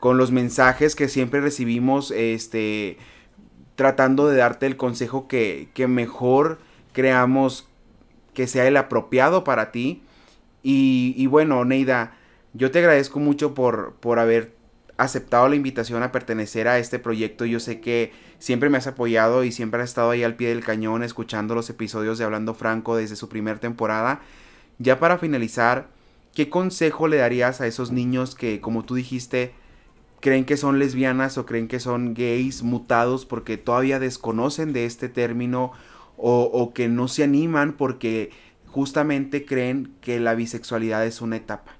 con 0.00 0.18
los 0.18 0.32
mensajes 0.32 0.96
que 0.96 1.08
siempre 1.08 1.40
recibimos, 1.40 2.10
este, 2.10 2.98
tratando 3.76 4.26
de 4.26 4.36
darte 4.36 4.66
el 4.66 4.76
consejo 4.76 5.28
que, 5.28 5.68
que 5.74 5.86
mejor 5.86 6.58
creamos 6.92 7.68
que 8.34 8.48
sea 8.48 8.66
el 8.66 8.76
apropiado 8.76 9.44
para 9.44 9.70
ti. 9.70 10.02
Y, 10.68 11.28
bueno, 11.28 11.64
Neida, 11.64 12.16
yo 12.52 12.72
te 12.72 12.80
agradezco 12.80 13.20
mucho 13.20 13.54
por, 13.54 13.94
por 14.00 14.18
haber 14.18 14.56
aceptado 14.96 15.48
la 15.48 15.54
invitación 15.54 16.02
a 16.02 16.10
pertenecer 16.10 16.66
a 16.66 16.80
este 16.80 16.98
proyecto. 16.98 17.44
Yo 17.44 17.60
sé 17.60 17.80
que 17.80 18.12
siempre 18.40 18.68
me 18.68 18.76
has 18.76 18.88
apoyado 18.88 19.44
y 19.44 19.52
siempre 19.52 19.80
has 19.80 19.90
estado 19.90 20.10
ahí 20.10 20.24
al 20.24 20.34
pie 20.34 20.48
del 20.48 20.64
cañón 20.64 21.04
escuchando 21.04 21.54
los 21.54 21.70
episodios 21.70 22.18
de 22.18 22.24
Hablando 22.24 22.52
Franco 22.52 22.96
desde 22.96 23.14
su 23.14 23.28
primera 23.28 23.60
temporada. 23.60 24.22
Ya 24.80 24.98
para 24.98 25.18
finalizar, 25.18 25.86
¿qué 26.34 26.50
consejo 26.50 27.06
le 27.06 27.18
darías 27.18 27.60
a 27.60 27.68
esos 27.68 27.92
niños 27.92 28.34
que, 28.34 28.60
como 28.60 28.84
tú 28.84 28.96
dijiste, 28.96 29.54
creen 30.18 30.44
que 30.44 30.56
son 30.56 30.80
lesbianas 30.80 31.38
o 31.38 31.46
creen 31.46 31.68
que 31.68 31.78
son 31.78 32.12
gays 32.12 32.64
mutados 32.64 33.24
porque 33.24 33.56
todavía 33.56 34.00
desconocen 34.00 34.72
de 34.72 34.84
este 34.84 35.08
término 35.08 35.70
o 36.16 36.72
que 36.74 36.88
no 36.88 37.06
se 37.06 37.22
animan 37.22 37.74
porque 37.74 38.30
justamente 38.76 39.46
creen 39.46 39.96
que 40.02 40.20
la 40.20 40.34
bisexualidad 40.34 41.06
es 41.06 41.22
una 41.22 41.36
etapa? 41.36 41.78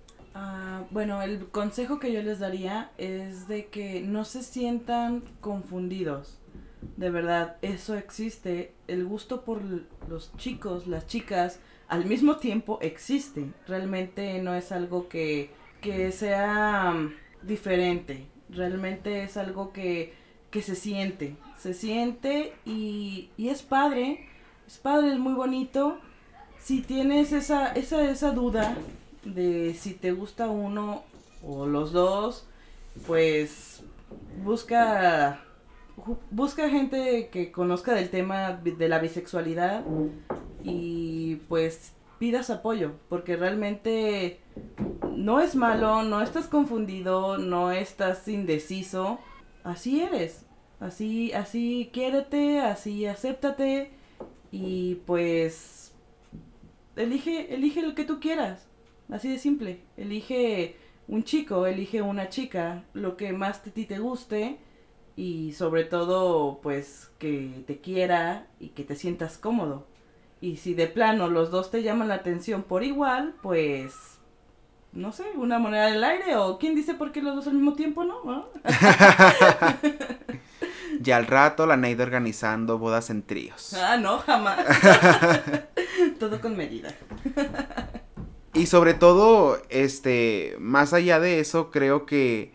bueno, 0.91 1.21
el 1.21 1.49
consejo 1.49 1.99
que 1.99 2.13
yo 2.13 2.23
les 2.23 2.39
daría 2.39 2.93
es 2.97 3.49
de 3.49 3.67
que 3.67 4.01
no 4.01 4.25
se 4.25 4.43
sientan 4.43 5.25
confundidos. 5.41 6.39
De 6.97 7.11
verdad, 7.11 7.57
eso 7.61 7.97
existe. 7.97 8.73
El 8.87 9.05
gusto 9.05 9.45
por 9.45 9.61
los 10.09 10.35
chicos, 10.39 10.87
las 10.87 11.07
chicas, 11.07 11.59
al 11.89 12.07
mismo 12.07 12.37
tiempo 12.37 12.79
existe. 12.81 13.51
Realmente 13.67 14.41
no 14.41 14.55
es 14.55 14.73
algo 14.73 15.09
que, 15.09 15.51
que 15.83 16.13
sea 16.13 16.95
um, 16.95 17.11
diferente. 17.43 18.27
Realmente 18.49 19.25
es 19.25 19.37
algo 19.37 19.73
que, 19.73 20.15
que 20.51 20.63
se 20.63 20.77
siente. 20.77 21.37
Se 21.59 21.75
siente 21.75 22.55
y, 22.65 23.29
y 23.37 23.49
es 23.49 23.63
padre. 23.63 24.29
Es 24.67 24.79
padre, 24.79 25.13
es 25.13 25.19
muy 25.19 25.35
bonito. 25.35 26.01
Si 26.67 26.83
tienes 26.83 27.31
esa, 27.31 27.69
esa, 27.75 28.11
esa 28.11 28.33
duda, 28.33 28.77
de 29.25 29.73
si 29.75 29.95
te 29.95 30.11
gusta 30.11 30.49
uno 30.49 31.05
o 31.41 31.65
los 31.65 31.93
dos, 31.93 32.49
pues 33.07 33.85
busca 34.43 35.45
busca 36.33 36.69
gente 36.69 37.29
que 37.31 37.53
conozca 37.53 37.95
del 37.95 38.11
tema 38.11 38.55
de 38.55 38.89
la 38.89 38.99
bisexualidad 38.99 39.85
y 40.65 41.37
pues 41.49 41.93
pidas 42.19 42.51
apoyo, 42.51 42.95
porque 43.09 43.37
realmente 43.37 44.41
no 45.15 45.39
es 45.39 45.55
malo, 45.55 46.03
no 46.03 46.21
estás 46.21 46.49
confundido, 46.49 47.39
no 47.39 47.71
estás 47.71 48.27
indeciso, 48.27 49.21
así 49.63 50.03
eres, 50.03 50.45
así, 50.81 51.33
así 51.33 51.91
quiérete, 51.93 52.59
así 52.59 53.07
acéptate 53.07 53.93
y 54.51 54.97
pues 55.07 55.86
elige, 56.97 57.55
elige 57.55 57.83
lo 57.83 57.95
que 57.95 58.05
tú 58.05 58.21
quieras. 58.21 58.67
Así 59.11 59.31
de 59.31 59.39
simple. 59.39 59.81
Elige 59.97 60.77
un 61.09 61.25
chico, 61.25 61.67
elige 61.67 62.03
una 62.03 62.29
chica, 62.29 62.85
lo 62.93 63.17
que 63.17 63.33
más 63.33 63.59
a 63.59 63.63
ti 63.63 63.85
te 63.85 63.99
guste 63.99 64.59
y 65.15 65.53
sobre 65.53 65.85
todo 65.85 66.61
pues 66.63 67.11
que 67.19 67.65
te 67.67 67.81
quiera 67.81 68.49
y 68.61 68.71
que 68.71 68.85
te 68.85 68.97
sientas 68.97 69.39
cómodo. 69.39 69.87
Y 70.41 70.57
si 70.57 70.75
de 70.75 70.89
plano 70.89 71.29
los 71.29 71.51
dos 71.51 71.71
te 71.71 71.83
llaman 71.83 72.09
la 72.09 72.17
atención 72.17 72.63
por 72.63 72.85
igual, 72.85 73.35
pues 73.43 74.19
no 74.93 75.13
sé, 75.13 75.25
una 75.37 75.59
moneda 75.59 75.87
del 75.87 76.05
aire 76.05 76.37
o 76.37 76.59
quién 76.59 76.75
dice 76.75 76.95
por 76.95 77.13
qué 77.13 77.23
los 77.23 77.37
dos 77.37 77.47
al 77.47 77.55
mismo 77.55 77.75
tiempo, 77.75 78.05
¿no? 78.05 78.49
y 81.05 81.11
al 81.11 81.27
rato 81.27 81.67
la 81.67 81.77
Neida 81.77 82.05
organizando 82.05 82.79
bodas 82.79 83.11
en 83.11 83.23
tríos. 83.23 83.75
Ah, 83.75 83.97
no, 83.97 84.19
jamás. 84.19 84.61
Todo 86.19 86.41
con 86.41 86.57
medida. 86.57 86.95
Y 88.55 88.67
sobre 88.67 88.95
todo, 88.95 89.61
este, 89.69 90.57
más 90.59 90.95
allá 90.95 91.21
de 91.21 91.41
eso, 91.41 91.71
creo 91.71 92.07
que, 92.07 92.53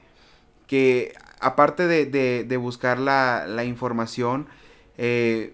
que 0.66 1.14
aparte 1.40 1.86
de, 1.86 2.06
de, 2.44 2.58
buscar 2.58 2.98
la, 2.98 3.46
la 3.48 3.66
información, 3.66 4.48
eh, 4.98 5.54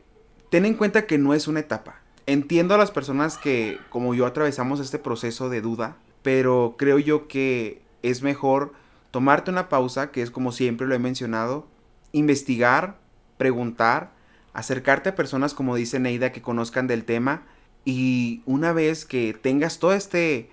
ten 0.50 0.66
en 0.66 0.76
cuenta 0.76 1.06
que 1.06 1.18
no 1.18 1.34
es 1.34 1.50
una 1.50 1.60
etapa. 1.60 2.02
Entiendo 2.28 2.76
a 2.76 2.78
las 2.78 2.92
personas 2.92 3.38
que, 3.38 3.78
como 3.90 4.14
yo, 4.14 4.26
atravesamos 4.26 4.80
este 4.80 5.00
proceso 5.00 5.50
de 5.50 5.60
duda, 5.60 5.98
pero 6.24 6.76
creo 6.78 6.98
yo 6.98 7.28
que 7.28 7.82
es 8.02 8.22
mejor 8.22 8.72
tomarte 9.12 9.52
una 9.52 9.68
pausa, 9.68 10.12
que 10.12 10.22
es 10.22 10.32
como 10.32 10.54
siempre 10.54 10.88
lo 10.88 10.96
he 10.96 11.00
mencionado, 11.00 11.68
investigar, 12.14 12.98
preguntar, 13.38 14.12
acercarte 14.54 15.10
a 15.10 15.16
personas, 15.16 15.54
como 15.54 15.76
dice 15.76 16.00
Neida, 16.00 16.32
que 16.32 16.42
conozcan 16.42 16.88
del 16.88 17.04
tema, 17.04 17.44
y 17.88 18.42
una 18.46 18.74
vez 18.74 19.06
que 19.06 19.34
tengas 19.34 19.80
todo 19.80 19.94
este, 19.94 20.50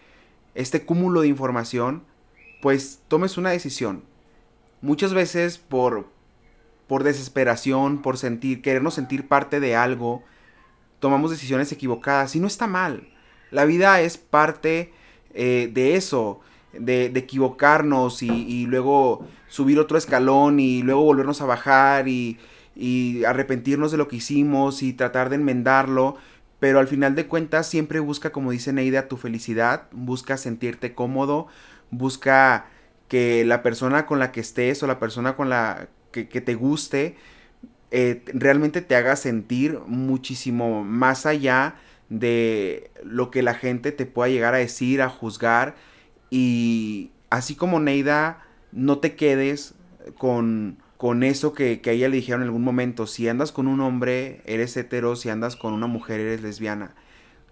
este 0.55 0.87
cúmulo 0.87 1.23
de 1.23 1.27
información, 1.27 2.05
pues 2.63 3.01
tomes 3.09 3.37
una 3.37 3.51
decisión. 3.51 4.05
Muchas 4.83 5.15
veces 5.15 5.59
por, 5.59 6.07
por 6.87 7.03
desesperación, 7.03 8.03
por 8.03 8.19
sentir, 8.19 8.63
querernos 8.63 8.95
sentir 8.95 9.27
parte 9.27 9.59
de 9.59 9.75
algo, 9.75 10.23
tomamos 11.01 11.33
decisiones 11.33 11.73
equivocadas 11.73 12.37
y 12.37 12.39
no 12.39 12.47
está 12.47 12.69
mal. 12.69 13.09
La 13.51 13.65
vida 13.65 14.01
es 14.01 14.17
parte 14.17 14.93
eh, 15.35 15.69
de 15.75 15.97
eso, 15.97 16.41
de, 16.73 17.09
de 17.09 17.19
equivocarnos 17.19 18.23
y, 18.23 18.31
y, 18.31 18.67
luego 18.67 19.27
subir 19.49 19.81
otro 19.81 19.99
escalón 19.99 20.61
y 20.61 20.83
luego 20.83 21.03
volvernos 21.03 21.41
a 21.41 21.47
bajar 21.47 22.07
y, 22.07 22.39
y 22.77 23.25
arrepentirnos 23.25 23.91
de 23.91 23.99
lo 23.99 24.07
que 24.07 24.17
hicimos 24.17 24.85
y 24.85 24.93
tratar 24.93 25.31
de 25.31 25.37
enmendarlo 25.37 26.17
pero 26.65 26.79
al 26.79 26.89
final 26.89 27.15
de 27.15 27.27
cuentas 27.27 27.67
siempre 27.67 28.01
busca, 28.01 28.33
como 28.33 28.51
dice 28.51 28.73
Neida, 28.73 29.07
tu 29.07 29.19
felicidad, 29.19 29.87
busca 29.93 30.39
sentirte 30.39 30.95
cómodo, 30.95 31.47
busca 31.91 32.69
que 33.07 33.45
la 33.45 33.63
persona 33.63 34.07
con 34.07 34.19
la 34.19 34.33
que 34.33 34.41
estés 34.41 34.83
o 34.83 34.87
la 34.87 34.99
persona 34.99 35.37
con 35.37 35.51
la 35.51 35.89
que, 36.11 36.25
te 36.25 36.55
guste 36.55 37.17
eh, 37.91 38.23
realmente 38.29 38.81
te 38.81 38.97
haga 38.97 39.15
sentir 39.17 39.79
muchísimo 39.87 40.85
más 40.85 41.27
allá 41.27 41.75
de 42.09 42.91
lo 43.03 43.31
que 43.31 43.43
la 43.43 43.53
gente 43.53 43.93
te 43.93 44.07
pueda 44.07 44.31
llegar 44.31 44.55
a 44.55 44.57
decir, 44.57 45.03
a 45.03 45.11
juzgar. 45.11 45.75
Y 46.31 47.11
así 47.29 47.57
como 47.57 47.79
Neida, 47.79 48.43
no 48.73 49.01
te 49.01 49.17
quedes 49.17 49.75
con 50.17 50.79
con 51.05 51.23
eso 51.23 51.53
que, 51.53 51.83
que 51.83 51.91
a 51.91 51.93
ella 51.93 52.09
le 52.09 52.17
dijeron 52.17 52.41
en 52.41 52.47
algún 52.47 52.65
momento, 52.65 53.07
si 53.07 53.29
andas 53.29 53.53
con 53.53 53.67
un 53.67 53.83
hombre, 53.83 54.41
eres 54.47 54.75
hetero, 54.75 55.17
si 55.17 55.29
andas 55.29 55.55
con 55.55 55.75
una 55.75 55.87
mujer, 55.87 56.19
eres 56.19 56.41
lesbiana. 56.41 56.95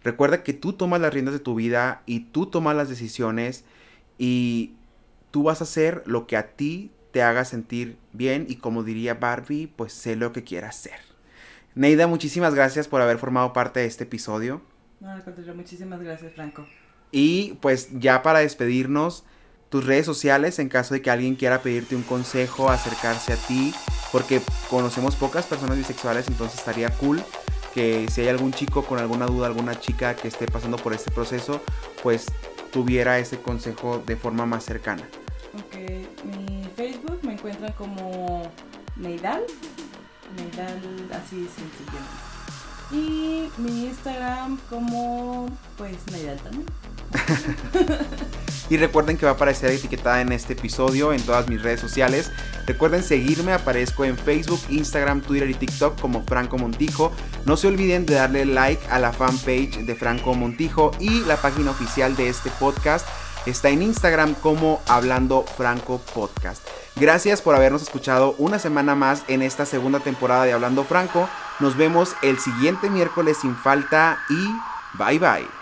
Recuerda 0.03 0.43
que 0.43 0.55
tú 0.55 0.73
tomas 0.73 1.03
las 1.03 1.13
riendas 1.13 1.35
de 1.35 1.39
tu 1.39 1.55
vida 1.55 2.01
y 2.07 2.21
tú 2.21 2.47
tomas 2.47 2.75
las 2.75 2.89
decisiones 2.89 3.67
y 4.17 4.73
tú 5.31 5.43
vas 5.43 5.61
a 5.61 5.65
hacer 5.65 6.03
lo 6.07 6.27
que 6.27 6.39
a 6.39 6.53
ti 6.53 6.93
te 7.11 7.21
haga 7.21 7.45
sentir 7.45 7.99
bien 8.15 8.47
y 8.49 8.57
como 8.57 8.85
diría 8.85 9.13
Barbie, 9.13 9.67
pues 9.67 9.93
sé 9.93 10.17
lo 10.17 10.33
que 10.33 10.45
quieras 10.45 10.79
hacer. 10.79 11.01
Neida, 11.75 12.07
muchísimas 12.07 12.55
gracias 12.55 12.89
por 12.89 13.03
haber 13.03 13.19
formado 13.19 13.53
parte 13.53 13.81
de 13.81 13.87
este 13.87 14.05
episodio. 14.05 14.63
No, 14.99 15.11
al 15.11 15.23
contrario, 15.25 15.55
muchísimas 15.55 16.01
gracias, 16.01 16.33
Franco. 16.33 16.67
Y 17.11 17.59
pues 17.61 17.91
ya 18.01 18.23
para 18.23 18.39
despedirnos, 18.39 19.27
tus 19.73 19.87
redes 19.87 20.05
sociales 20.05 20.59
en 20.59 20.69
caso 20.69 20.93
de 20.93 21.01
que 21.01 21.11
alguien 21.11 21.35
quiera 21.35 21.63
pedirte 21.63 21.97
un 21.97 22.03
consejo, 22.03 22.69
acercarse 22.69 23.33
a 23.33 23.37
ti, 23.37 23.75
porque 24.13 24.43
conocemos 24.69 25.17
pocas 25.17 25.47
personas 25.47 25.79
bisexuales, 25.79 26.29
entonces 26.29 26.59
estaría 26.59 26.91
cool 26.91 27.25
que 27.73 28.07
si 28.13 28.21
hay 28.21 28.29
algún 28.29 28.53
chico 28.53 28.85
con 28.85 28.99
alguna 28.99 29.25
duda, 29.25 29.47
alguna 29.47 29.81
chica 29.81 30.15
que 30.15 30.29
esté 30.29 30.47
pasando 30.47 30.77
por 30.77 30.93
este 30.93 31.11
proceso, 31.11 31.63
pues 32.03 32.27
tuviera 32.71 33.19
ese 33.19 33.41
consejo 33.41 34.03
de 34.07 34.15
forma 34.15 34.45
más 34.45 34.63
cercana. 34.63 35.09
Ok, 35.55 35.75
mi 36.25 36.69
Facebook 36.77 37.21
me 37.23 37.33
encuentran 37.33 37.73
como 37.73 38.43
Neidal, 38.97 39.43
Neidal 40.37 40.83
así 41.13 41.49
sencillamente. 41.49 42.21
Y 42.91 43.49
mi 43.57 43.87
Instagram 43.87 44.59
como 44.69 45.49
pues 45.79 45.97
Neidal 46.13 46.39
también. 46.41 46.67
y 48.71 48.77
recuerden 48.77 49.17
que 49.17 49.27
va 49.27 49.33
a 49.33 49.35
aparecer 49.35 49.71
etiquetada 49.71 50.21
en 50.21 50.33
este 50.33 50.55
episodio 50.55 51.13
en 51.13 51.23
todas 51.23 51.49
mis 51.49 51.63
redes 51.63 51.81
sociales. 51.81 52.31
Recuerden 52.67 53.03
seguirme, 53.03 53.53
aparezco 53.53 54.05
en 54.05 54.17
Facebook, 54.17 54.61
Instagram, 54.69 55.21
Twitter 55.21 55.51
y 55.51 55.55
TikTok 55.55 56.01
como 56.01 56.23
Franco 56.25 56.59
Montijo. 56.59 57.13
No 57.45 57.57
se 57.57 57.69
olviden 57.69 58.07
de 58.07 58.15
darle 58.15 58.45
like 58.45 58.83
a 58.89 58.99
la 58.99 59.13
fanpage 59.13 59.85
de 59.85 59.95
Franco 59.95 60.35
Montijo 60.35 60.93
y 60.99 61.21
la 61.21 61.37
página 61.37 61.71
oficial 61.71 62.17
de 62.17 62.29
este 62.29 62.51
podcast 62.59 63.07
está 63.47 63.71
en 63.71 63.83
Instagram 63.83 64.35
como 64.35 64.81
Hablando 64.87 65.45
Franco 65.57 66.01
Podcast. 66.15 66.67
Gracias 66.97 67.43
por 67.43 67.55
habernos 67.55 67.83
escuchado 67.83 68.35
una 68.39 68.59
semana 68.59 68.95
más 68.95 69.25
en 69.29 69.43
esta 69.43 69.67
segunda 69.67 70.01
temporada 70.01 70.45
de 70.45 70.53
Hablando 70.53 70.85
Franco. 70.85 71.29
Nos 71.59 71.77
vemos 71.77 72.15
el 72.23 72.39
siguiente 72.39 72.91
miércoles 72.91 73.39
sin 73.41 73.57
falta 73.57 74.19
y 74.29 74.49
bye 74.99 75.19
bye. 75.19 75.62